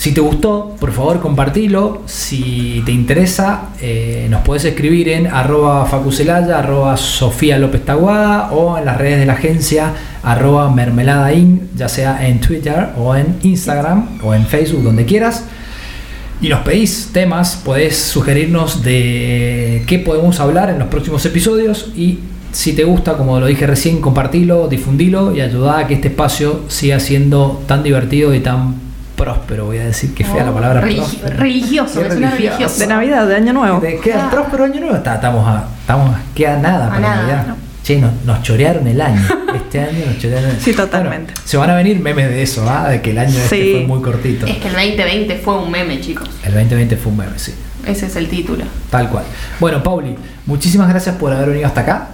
Si 0.00 0.12
te 0.12 0.22
gustó, 0.22 0.76
por 0.80 0.92
favor 0.92 1.20
compartilo. 1.20 2.00
Si 2.06 2.82
te 2.86 2.90
interesa, 2.90 3.68
eh, 3.82 4.28
nos 4.30 4.40
puedes 4.40 4.64
escribir 4.64 5.10
en 5.10 5.26
arroba 5.26 5.84
facucelaya, 5.84 6.60
arroba 6.60 6.96
Sofía 6.96 7.58
López 7.58 7.84
Taguada 7.84 8.50
o 8.50 8.78
en 8.78 8.86
las 8.86 8.96
redes 8.96 9.18
de 9.18 9.26
la 9.26 9.34
agencia 9.34 9.92
arroba 10.22 10.70
mermeladain, 10.70 11.68
ya 11.76 11.90
sea 11.90 12.26
en 12.26 12.40
Twitter 12.40 12.88
o 12.96 13.14
en 13.14 13.36
Instagram 13.42 14.20
o 14.22 14.32
en 14.32 14.46
Facebook, 14.46 14.84
donde 14.84 15.04
quieras. 15.04 15.44
Y 16.40 16.48
nos 16.48 16.60
pedís 16.60 17.10
temas, 17.12 17.56
podés 17.62 17.98
sugerirnos 17.98 18.82
de 18.82 19.84
qué 19.86 19.98
podemos 19.98 20.40
hablar 20.40 20.70
en 20.70 20.78
los 20.78 20.88
próximos 20.88 21.26
episodios 21.26 21.92
y 21.94 22.20
si 22.52 22.72
te 22.72 22.84
gusta, 22.84 23.18
como 23.18 23.38
lo 23.38 23.44
dije 23.44 23.66
recién, 23.66 24.00
compartilo, 24.00 24.66
difundilo 24.66 25.36
y 25.36 25.42
ayuda 25.42 25.80
a 25.80 25.86
que 25.86 25.92
este 25.92 26.08
espacio 26.08 26.62
siga 26.68 26.98
siendo 27.00 27.62
tan 27.66 27.82
divertido 27.82 28.32
y 28.34 28.40
tan 28.40 28.88
próspero. 29.20 29.66
Voy 29.66 29.78
a 29.78 29.84
decir 29.84 30.14
que 30.14 30.24
fea 30.24 30.44
la 30.44 30.52
palabra 30.52 30.80
religioso, 30.80 32.00
religioso. 32.02 32.78
De 32.78 32.86
Navidad, 32.86 33.26
de 33.26 33.36
Año 33.36 33.52
Nuevo. 33.52 33.80
De, 33.80 34.00
queda 34.00 34.26
ah. 34.26 34.30
próspero 34.30 34.64
Año 34.64 34.80
Nuevo. 34.80 34.96
estamos 34.96 35.46
a, 35.46 35.68
estamos 35.80 36.16
queda 36.34 36.58
nada 36.58 36.88
para 36.88 37.00
Navidad. 37.00 37.46
Che, 37.82 37.98
nos 37.98 38.42
chorearon 38.42 38.86
el 38.86 39.00
año. 39.00 39.20
Este 39.50 39.80
año 39.80 40.06
nos 40.06 40.18
chorearon 40.18 40.52
Sí, 40.60 40.72
totalmente. 40.72 41.34
se 41.44 41.56
van 41.56 41.70
a 41.70 41.74
venir 41.74 41.98
memes 41.98 42.28
de 42.28 42.42
eso, 42.42 42.68
¿ah? 42.68 42.88
De 42.88 43.00
que 43.00 43.10
el 43.10 43.18
año 43.18 43.36
este 43.36 43.72
fue 43.72 43.84
muy 43.86 44.00
cortito. 44.00 44.46
Es 44.46 44.58
que 44.58 44.68
el 44.68 44.74
2020 44.74 45.36
fue 45.36 45.58
un 45.58 45.70
meme, 45.70 46.00
chicos. 46.00 46.28
El 46.44 46.54
2020 46.54 46.96
fue 46.96 47.12
un 47.12 47.18
meme, 47.18 47.38
sí. 47.38 47.54
Ese 47.86 48.06
es 48.06 48.16
el 48.16 48.28
título. 48.28 48.64
Tal 48.90 49.08
cual. 49.08 49.24
Bueno, 49.58 49.82
Pauli, 49.82 50.16
muchísimas 50.46 50.88
gracias 50.88 51.16
por 51.16 51.32
haber 51.32 51.48
venido 51.48 51.66
hasta 51.66 51.80
acá. 51.80 52.08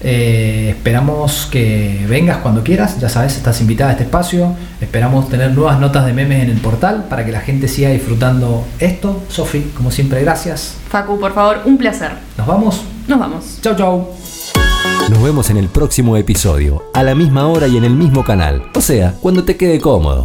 Eh, 0.00 0.74
esperamos 0.76 1.48
que 1.50 2.04
vengas 2.08 2.38
cuando 2.38 2.62
quieras, 2.62 3.00
ya 3.00 3.08
sabes, 3.08 3.36
estás 3.36 3.60
invitada 3.60 3.90
a 3.90 3.92
este 3.92 4.04
espacio. 4.04 4.54
Esperamos 4.80 5.28
tener 5.28 5.52
nuevas 5.52 5.80
notas 5.80 6.06
de 6.06 6.12
memes 6.12 6.44
en 6.44 6.50
el 6.50 6.58
portal 6.58 7.06
para 7.08 7.24
que 7.24 7.32
la 7.32 7.40
gente 7.40 7.68
siga 7.68 7.90
disfrutando 7.90 8.64
esto. 8.78 9.22
Sofi, 9.28 9.72
como 9.76 9.90
siempre, 9.90 10.22
gracias. 10.22 10.76
Facu, 10.88 11.18
por 11.18 11.34
favor, 11.34 11.60
un 11.64 11.78
placer. 11.78 12.12
¿Nos 12.36 12.46
vamos? 12.46 12.82
Nos 13.08 13.18
vamos. 13.18 13.58
Chau, 13.62 13.76
chau. 13.76 14.08
Nos 15.08 15.22
vemos 15.22 15.50
en 15.50 15.56
el 15.56 15.68
próximo 15.68 16.16
episodio, 16.16 16.84
a 16.92 17.02
la 17.02 17.14
misma 17.14 17.46
hora 17.46 17.68
y 17.68 17.76
en 17.76 17.84
el 17.84 17.94
mismo 17.94 18.24
canal. 18.24 18.62
O 18.74 18.80
sea, 18.80 19.14
cuando 19.20 19.44
te 19.44 19.56
quede 19.56 19.80
cómodo. 19.80 20.24